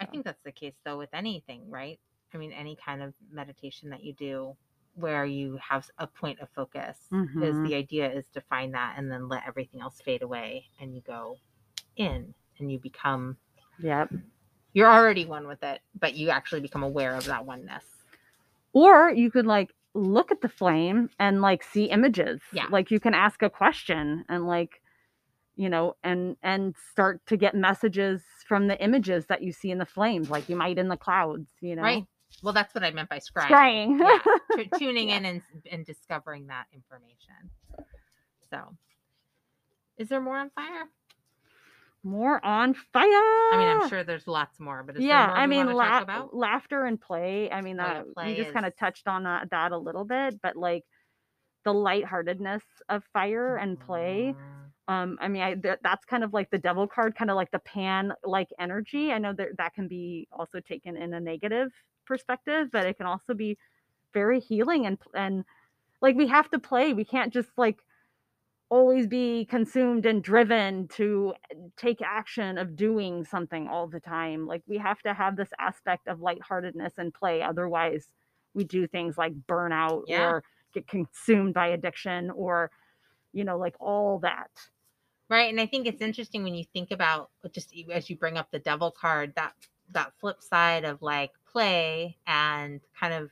I 0.00 0.04
So. 0.04 0.10
think 0.10 0.24
that's 0.24 0.42
the 0.42 0.52
case 0.52 0.74
though 0.84 0.98
with 0.98 1.12
anything, 1.12 1.70
right? 1.70 1.98
I 2.32 2.36
mean, 2.36 2.52
any 2.52 2.76
kind 2.76 3.02
of 3.02 3.14
meditation 3.30 3.90
that 3.90 4.02
you 4.02 4.12
do 4.12 4.56
where 4.94 5.24
you 5.24 5.58
have 5.68 5.88
a 5.98 6.06
point 6.06 6.40
of 6.40 6.48
focus 6.50 6.98
is 7.10 7.56
Mhm. 7.56 7.62
the 7.62 7.74
idea 7.74 8.10
is 8.10 8.28
to 8.30 8.40
find 8.42 8.74
that 8.74 8.94
and 8.96 9.10
then 9.10 9.28
let 9.28 9.46
everything 9.46 9.80
else 9.80 10.00
fade 10.00 10.22
away 10.22 10.68
and 10.80 10.94
you 10.94 11.00
go 11.00 11.38
in 11.96 12.34
and 12.58 12.70
you 12.70 12.78
become 12.78 13.36
Yep. 13.80 14.10
you're 14.72 14.90
already 14.92 15.24
one 15.24 15.46
with 15.46 15.62
it, 15.62 15.80
but 15.98 16.14
you 16.14 16.30
actually 16.30 16.60
become 16.60 16.82
aware 16.82 17.14
of 17.14 17.24
that 17.26 17.44
oneness. 17.46 17.84
Or 18.72 19.10
you 19.10 19.30
could 19.30 19.46
like 19.46 19.72
look 19.94 20.32
at 20.32 20.40
the 20.40 20.48
flame 20.48 21.10
and 21.20 21.40
like 21.40 21.62
see 21.62 21.84
images. 21.84 22.40
Yeah. 22.52 22.66
Like 22.70 22.90
you 22.90 22.98
can 23.00 23.14
ask 23.14 23.42
a 23.42 23.50
question 23.50 24.24
and 24.28 24.46
like 24.46 24.80
you 25.56 25.68
know 25.68 25.94
and 26.02 26.36
and 26.42 26.74
start 26.90 27.24
to 27.26 27.36
get 27.36 27.54
messages 27.54 28.22
from 28.48 28.66
the 28.66 28.82
images 28.82 29.26
that 29.26 29.42
you 29.42 29.52
see 29.52 29.70
in 29.70 29.78
the 29.78 29.86
flames 29.86 30.28
like 30.28 30.48
you 30.48 30.56
might 30.56 30.78
in 30.78 30.88
the 30.88 30.96
clouds, 30.96 31.48
you 31.60 31.76
know. 31.76 31.82
Right? 31.82 32.04
Well, 32.42 32.52
that's 32.52 32.74
what 32.74 32.82
I 32.82 32.90
meant 32.90 33.08
by 33.08 33.20
scrying. 33.20 33.48
Scrying. 33.48 33.98
yeah, 34.00 34.64
tu- 34.64 34.70
tuning 34.78 35.10
Yeah. 35.10 35.18
in 35.18 35.24
and, 35.24 35.42
and 35.70 35.86
discovering 35.86 36.48
that 36.48 36.64
information. 36.72 37.50
So, 38.50 38.76
is 39.96 40.08
there 40.08 40.20
more 40.20 40.36
on 40.38 40.50
fire? 40.50 40.86
More 42.04 42.44
on 42.44 42.74
fire. 42.74 43.08
I 43.50 43.56
mean, 43.56 43.68
I'm 43.68 43.80
sure 43.80 44.04
there's 44.04 44.26
lots 44.26 44.58
more, 44.60 44.82
but 44.82 44.96
is 44.96 45.10
yeah, 45.10 45.10
more 45.10 45.34
I 45.34 45.46
mean, 45.46 45.66
la- 45.66 46.04
laughter 46.32 46.84
and 46.84 47.00
play. 47.00 47.50
I 47.50 47.60
mean, 47.62 47.76
Oh, 47.80 47.92
that 47.92 48.06
play 48.14 48.34
you 48.34 48.34
just 48.36 48.52
kind 48.52 48.66
of 48.66 48.76
touched 48.76 49.08
on 49.08 49.24
that, 49.24 49.50
that 49.50 49.72
a 49.72 49.78
little 49.78 50.04
bit, 50.04 50.40
but 50.42 50.56
like 50.56 50.84
the 51.64 51.72
lightheartedness 51.74 52.64
of 52.88 53.04
fire 53.12 53.56
and 53.56 53.80
play. 53.80 54.36
Mm, 54.36 54.72
Um, 54.88 55.18
I 55.20 55.28
mean, 55.28 55.42
I 55.42 55.54
th- 55.54 55.80
that's 55.82 56.04
kind 56.06 56.24
of 56.24 56.32
like 56.34 56.50
the 56.50 56.58
devil 56.58 56.88
card, 56.88 57.16
kind 57.16 57.30
of 57.30 57.36
like 57.36 57.50
the 57.52 57.60
pan 57.60 58.14
like 58.24 58.48
energy. 58.58 59.12
I 59.12 59.18
know 59.18 59.34
that 59.34 59.56
that 59.58 59.74
can 59.74 59.88
be 59.88 60.28
also 60.32 60.60
taken 60.60 60.96
in 60.96 61.14
a 61.14 61.20
negative 61.20 61.72
perspective, 62.06 62.70
but 62.72 62.86
it 62.86 62.96
can 62.98 63.06
also 63.06 63.34
be 63.34 63.58
very 64.14 64.40
healing 64.40 64.86
and 64.86 64.98
and 65.14 65.44
like 66.00 66.16
we 66.16 66.26
have 66.28 66.50
to 66.50 66.58
play. 66.58 66.92
We 66.94 67.04
can't 67.04 67.32
just 67.32 67.50
like 67.58 67.80
always 68.70 69.06
be 69.06 69.44
consumed 69.46 70.06
and 70.06 70.22
driven 70.22 70.88
to 70.88 71.34
eh, 71.50 71.54
take 71.76 72.00
action 72.02 72.58
of 72.58 72.76
doing 72.76 73.24
something 73.24 73.68
all 73.68 73.86
the 73.86 74.00
time. 74.00 74.46
Like 74.46 74.62
we 74.66 74.78
have 74.78 75.00
to 75.02 75.14
have 75.14 75.36
this 75.36 75.50
aspect 75.58 76.08
of 76.08 76.20
lightheartedness 76.20 76.94
and 76.98 77.12
play. 77.14 77.42
Otherwise, 77.42 78.08
we 78.54 78.64
do 78.64 78.86
things 78.86 79.18
like 79.18 79.34
burnout 79.48 80.04
Yeah. 80.06 80.22
or 80.22 80.44
get 80.72 80.86
consumed 80.88 81.54
by 81.54 81.68
addiction 81.68 82.30
or 82.30 82.70
you 83.32 83.44
know 83.44 83.58
like 83.58 83.76
all 83.80 84.18
that. 84.20 84.50
Right. 85.28 85.48
And 85.50 85.60
I 85.60 85.66
think 85.66 85.86
it's 85.86 86.02
interesting 86.02 86.44
when 86.44 86.54
you 86.54 86.64
think 86.72 86.90
about 86.90 87.30
uh, 87.44 87.48
just 87.48 87.74
e- 87.74 87.86
as 87.92 88.10
you 88.10 88.16
bring 88.16 88.36
up 88.36 88.50
the 88.50 88.58
devil 88.58 88.90
card, 88.90 89.32
that 89.36 89.54
that 89.92 90.12
flip 90.20 90.42
side 90.42 90.84
of 90.84 91.02
like 91.02 91.32
play 91.50 92.16
and 92.26 92.80
kind 92.98 93.14
of 93.14 93.30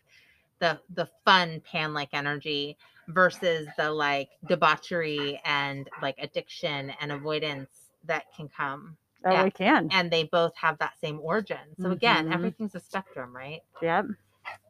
the 0.59 0.81
the 0.95 1.09
fun 1.25 1.61
pan 1.61 1.93
like 1.95 2.11
energy 2.13 2.77
versus 3.13 3.67
the 3.79 3.91
like 3.91 4.29
debauchery 4.49 5.41
and 5.45 5.89
like 6.01 6.17
addiction 6.19 6.93
and 7.01 7.13
avoidance 7.13 7.71
that 8.05 8.25
can 8.37 8.49
come. 8.49 8.97
Oh, 9.25 9.33
Yeah. 9.33 9.45
we 9.45 9.51
can. 9.51 9.89
And 9.93 10.11
they 10.11 10.25
both 10.25 10.55
have 10.57 10.79
that 10.79 10.95
same 11.01 11.21
origin. 11.21 11.59
So 11.81 11.91
again, 11.91 12.29
Mhm. 12.29 12.35
everything's 12.35 12.75
a 12.75 12.81
spectrum, 12.81 13.35
right? 13.35 13.61
Yep. 13.81 14.07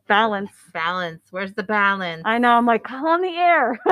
Balance. 0.08 0.50
Balance. 0.74 1.22
Where's 1.30 1.54
the 1.54 1.62
balance? 1.62 2.22
I 2.26 2.38
know. 2.38 2.50
I'm 2.52 2.66
like, 2.66 2.84
call 2.84 3.06
on 3.08 3.22
the 3.22 3.34
air. 3.34 3.78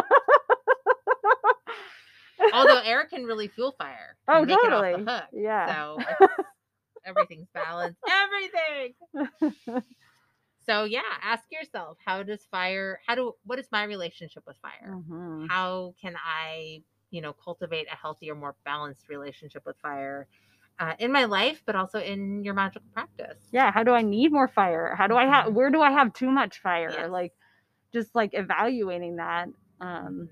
Although 2.53 2.81
air 2.81 3.05
can 3.05 3.25
really 3.25 3.49
fuel 3.49 3.75
fire. 3.79 4.17
Oh, 4.29 4.39
and 4.39 4.47
make 4.47 4.57
it 4.59 4.63
totally. 4.71 4.95
off 4.95 5.05
the 5.05 5.13
hook. 5.13 5.25
yeah. 5.33 5.75
So 5.75 5.99
everything's 7.05 7.49
balanced. 7.55 7.99
Everything. 8.09 9.83
So 10.71 10.85
yeah, 10.85 11.01
ask 11.21 11.43
yourself, 11.51 11.99
how 12.05 12.23
does 12.23 12.47
fire? 12.49 13.01
How 13.05 13.17
do? 13.17 13.35
What 13.45 13.59
is 13.59 13.67
my 13.73 13.83
relationship 13.83 14.45
with 14.47 14.57
fire? 14.59 14.95
Mhm. 14.95 15.49
How 15.49 15.95
can 16.01 16.15
I, 16.25 16.85
you 17.11 17.21
know, 17.21 17.33
cultivate 17.33 17.89
a 17.93 17.97
healthier, 17.97 18.37
more 18.37 18.55
balanced 18.65 19.09
relationship 19.09 19.67
with 19.67 19.77
fire 19.79 20.29
uh, 20.79 20.95
in 21.01 21.11
my 21.11 21.25
life, 21.25 21.65
but 21.67 21.75
also 21.75 21.99
in 21.99 22.45
your 22.45 22.55
magical 22.55 22.89
practice? 22.93 23.43
Yeah. 23.51 23.73
How 23.73 23.83
do 23.83 23.93
I 23.93 24.03
need 24.03 24.31
more 24.31 24.47
fire? 24.47 24.95
How 24.97 25.09
do 25.09 25.17
I 25.17 25.27
have? 25.27 25.47
Mhm. 25.47 25.55
Where 25.55 25.71
do 25.71 25.83
I 25.83 25.91
have 25.91 26.13
too 26.13 26.31
much 26.31 26.61
fire? 26.61 26.91
Yes. 26.93 27.11
Like, 27.11 27.33
just 27.93 28.15
like 28.15 28.31
evaluating 28.35 29.17
that. 29.17 29.49
Um, 29.81 30.31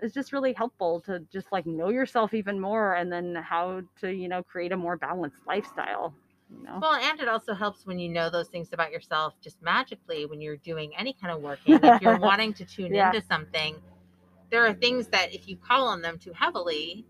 is 0.00 0.12
just 0.12 0.32
really 0.32 0.52
helpful 0.52 1.00
to 1.00 1.20
just 1.32 1.50
like 1.50 1.66
know 1.66 1.88
yourself 1.88 2.34
even 2.34 2.60
more 2.60 2.94
and 2.94 3.10
then 3.10 3.34
how 3.34 3.80
to 4.00 4.12
you 4.12 4.28
know 4.28 4.42
create 4.42 4.70
a 4.72 4.76
more 4.76 4.96
balanced 4.96 5.38
lifestyle 5.46 6.14
you 6.56 6.62
know 6.64 6.82
Well, 6.82 6.94
and 6.94 7.20
it 7.20 7.28
also 7.28 7.54
helps 7.54 7.86
when 7.86 7.98
you 7.98 8.08
know 8.08 8.30
those 8.30 8.48
things 8.48 8.70
about 8.72 8.92
yourself 8.92 9.34
just 9.40 9.62
magically 9.62 10.26
when 10.26 10.40
you're 10.40 10.56
doing 10.58 10.92
any 10.96 11.14
kind 11.14 11.32
of 11.34 11.40
working. 11.42 11.84
if 11.84 12.00
you're 12.00 12.16
wanting 12.16 12.52
to 12.54 12.64
tune 12.64 12.94
Yeah. 12.94 12.94
into 12.94 13.20
something, 13.22 13.76
there 14.50 14.66
are 14.66 14.74
things 14.74 15.08
that 15.08 15.34
if 15.34 15.48
you 15.48 15.56
call 15.56 15.86
on 15.88 16.02
them 16.02 16.18
too 16.18 16.32
heavily, 16.32 17.06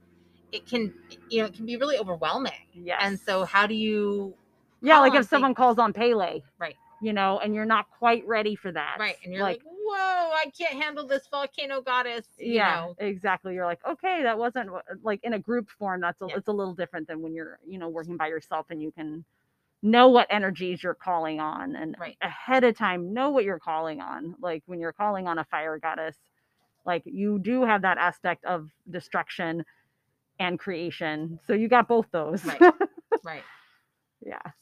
it 0.52 0.66
can, 0.66 0.94
you 1.30 1.40
know, 1.40 1.46
it 1.46 1.54
can 1.54 1.66
be 1.66 1.76
really 1.76 1.98
overwhelming. 1.98 2.52
yes 2.74 3.00
And 3.00 3.18
so, 3.18 3.44
how 3.44 3.66
do 3.66 3.74
you, 3.74 4.34
yeah 4.80 4.98
like 5.00 5.14
if 5.14 5.26
someone 5.26 5.54
calls 5.54 5.78
on 5.78 5.92
pele 5.92 6.42
Right. 6.58 6.76
you 7.00 7.12
know 7.12 7.38
and 7.40 7.54
you're 7.54 7.64
not 7.64 7.86
quite 7.98 8.26
ready 8.26 8.54
for 8.54 8.72
that 8.72 8.96
right? 8.98 9.16
And 9.24 9.32
you're 9.32 9.42
like, 9.42 9.60
whoa, 9.64 9.94
I 10.34 10.46
can't 10.56 10.80
handle 10.82 11.06
this 11.06 11.26
volcano 11.30 11.80
goddess. 11.80 12.26
You 12.38 12.46
yeah 12.50 12.76
know, 12.76 12.96
exactly 12.98 13.54
you're 13.54 13.66
like 13.66 13.80
okay 13.88 14.22
that 14.24 14.38
wasn't 14.38 14.70
like 15.02 15.20
in 15.22 15.32
a 15.34 15.38
group 15.38 15.68
form 15.70 16.00
that's 16.00 16.20
a, 16.20 16.26
Yeah. 16.26 16.36
it's 16.36 16.48
a 16.48 16.52
little 16.52 16.74
different 16.74 17.08
than 17.08 17.22
when 17.22 17.34
you're 17.34 17.58
you 17.66 17.78
know 17.78 17.88
working 17.88 18.16
by 18.16 18.28
yourself 18.28 18.66
and 18.70 18.82
you 18.82 18.92
can 18.92 19.24
know 19.84 20.08
what 20.08 20.28
energies 20.30 20.82
you're 20.82 20.94
calling 20.94 21.40
on 21.40 21.76
and 21.76 21.96
Right. 21.98 22.18
ahead 22.22 22.64
of 22.64 22.76
time 22.76 23.14
know 23.14 23.30
what 23.30 23.44
you're 23.44 23.60
calling 23.60 24.00
on 24.02 24.34
like 24.40 24.64
when 24.66 24.80
you're 24.80 24.92
calling 24.94 25.28
on 25.28 25.38
a 25.38 25.44
fire 25.46 25.78
goddess 25.78 26.16
like 26.86 27.02
you 27.06 27.38
do 27.38 27.64
have 27.64 27.82
that 27.82 27.98
aspect 27.98 28.44
of 28.46 28.70
destruction 28.90 29.64
and 30.40 30.58
creation 30.58 31.38
so 31.46 31.54
you 31.54 31.68
got 31.68 31.88
both 31.88 32.06
those 32.12 32.42
Right. 32.44 32.60
right. 33.24 33.44
yeah 34.26 34.52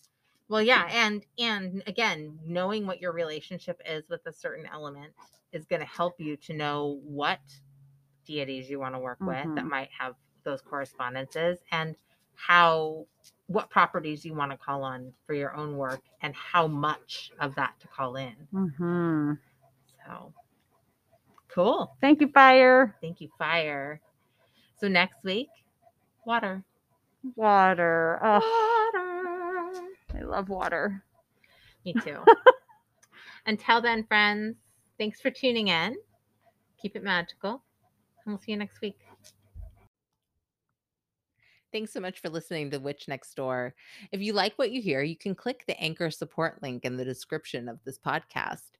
Well, 0.48 0.62
yeah, 0.62 0.86
and 0.90 1.24
and 1.38 1.82
again, 1.86 2.38
knowing 2.44 2.86
what 2.86 3.00
your 3.00 3.12
relationship 3.12 3.80
is 3.86 4.08
with 4.10 4.26
a 4.26 4.32
certain 4.32 4.66
element 4.66 5.14
is 5.52 5.66
going 5.66 5.80
to 5.80 5.86
help 5.86 6.20
you 6.20 6.36
to 6.38 6.54
know 6.54 7.00
what 7.04 7.40
deities 8.26 8.70
you 8.70 8.78
want 8.80 8.94
to 8.94 8.98
work 9.00 9.20
with 9.26 9.48
that 9.54 9.66
Mhm. 9.66 9.68
might 9.68 9.90
have 9.98 10.14
those 10.44 10.62
correspondences 10.62 11.60
and 11.72 11.96
how 12.46 13.06
what 13.46 13.70
properties 13.70 14.24
you 14.24 14.34
want 14.34 14.50
to 14.52 14.56
call 14.56 14.82
on 14.84 15.12
for 15.26 15.34
your 15.34 15.54
own 15.54 15.76
work 15.76 16.02
and 16.22 16.34
how 16.34 16.66
much 16.66 17.32
of 17.40 17.54
that 17.56 17.74
to 17.80 17.88
call 17.88 18.16
in. 18.16 18.48
hmm 18.52 19.32
So 20.06 20.34
cool. 21.48 21.96
thank 22.00 22.20
you 22.20 22.28
fire 22.28 22.96
Thank 23.00 23.20
you, 23.20 23.28
fire. 23.38 24.00
So 24.76 24.88
next 24.88 25.22
week, 25.24 25.50
water. 26.24 26.64
water 27.36 28.18
oh 28.22 28.90
Water. 28.94 29.88
i 30.14 30.20
love 30.22 30.48
water 30.48 31.02
Me 31.84 31.94
too. 31.94 32.28
Until 33.46 33.80
then, 33.82 34.04
friends, 34.04 34.56
thanks 34.98 35.20
for 35.20 35.30
tuning 35.30 35.68
in. 35.68 35.96
Keep 36.80 36.96
it 36.96 37.02
magical, 37.04 37.62
and 38.24 38.34
we'll 38.34 38.38
see 38.38 38.52
you 38.52 38.58
next 38.58 38.80
week. 38.82 39.01
Thanks 41.72 41.92
so 41.92 42.00
much 42.00 42.20
for 42.20 42.28
listening 42.28 42.70
to 42.70 42.78
Witch 42.78 43.08
Next 43.08 43.34
Door. 43.34 43.74
If 44.12 44.20
you 44.20 44.34
like 44.34 44.52
what 44.56 44.72
you 44.72 44.82
hear, 44.82 45.02
you 45.02 45.16
can 45.16 45.34
click 45.34 45.64
the 45.66 45.78
anchor 45.80 46.10
support 46.10 46.62
link 46.62 46.84
in 46.84 46.96
the 46.98 47.04
description 47.04 47.66
of 47.68 47.78
this 47.84 47.98
podcast. 47.98 48.72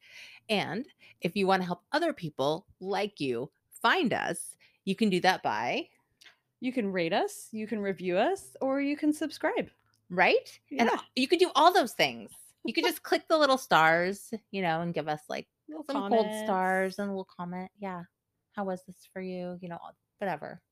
And 0.51 0.87
if 1.23 1.35
you 1.35 1.47
want 1.47 1.63
to 1.63 1.67
help 1.67 1.83
other 1.93 2.13
people 2.13 2.67
like 2.81 3.19
you 3.19 3.51
find 3.81 4.13
us, 4.13 4.57
you 4.85 4.95
can 4.95 5.09
do 5.09 5.21
that 5.21 5.43
by, 5.43 5.89
You 6.61 6.71
can 6.73 6.93
rate 6.93 7.13
us, 7.13 7.49
you 7.51 7.67
can 7.67 7.81
review 7.81 8.17
us, 8.19 8.57
or 8.61 8.81
you 8.81 8.97
can 8.97 9.13
subscribe. 9.13 9.71
right? 10.11 10.61
And 10.79 10.89
Yeah. 10.93 11.01
you 11.17 11.27
could 11.27 11.39
do 11.39 11.51
all 11.55 11.73
those 11.73 11.93
things. 11.95 12.31
You 12.65 12.75
could 12.75 12.85
just 12.85 13.03
click 13.09 13.27
the 13.27 13.39
little 13.39 13.57
stars, 13.59 14.33
you 14.51 14.61
know, 14.61 14.83
and 14.83 14.93
give 14.93 15.09
us 15.09 15.23
like 15.31 15.49
Little 15.69 15.85
some 15.85 16.11
gold 16.11 16.27
comments. 16.27 16.45
stars 16.47 16.99
and 16.99 17.09
a 17.09 17.13
little 17.13 17.25
comment. 17.37 17.71
Yeah. 17.81 18.03
How 18.53 18.65
was 18.65 18.85
this 18.85 19.09
for 19.15 19.23
you? 19.23 19.59
You 19.63 19.71
know, 19.71 19.79
whatever. 20.19 20.61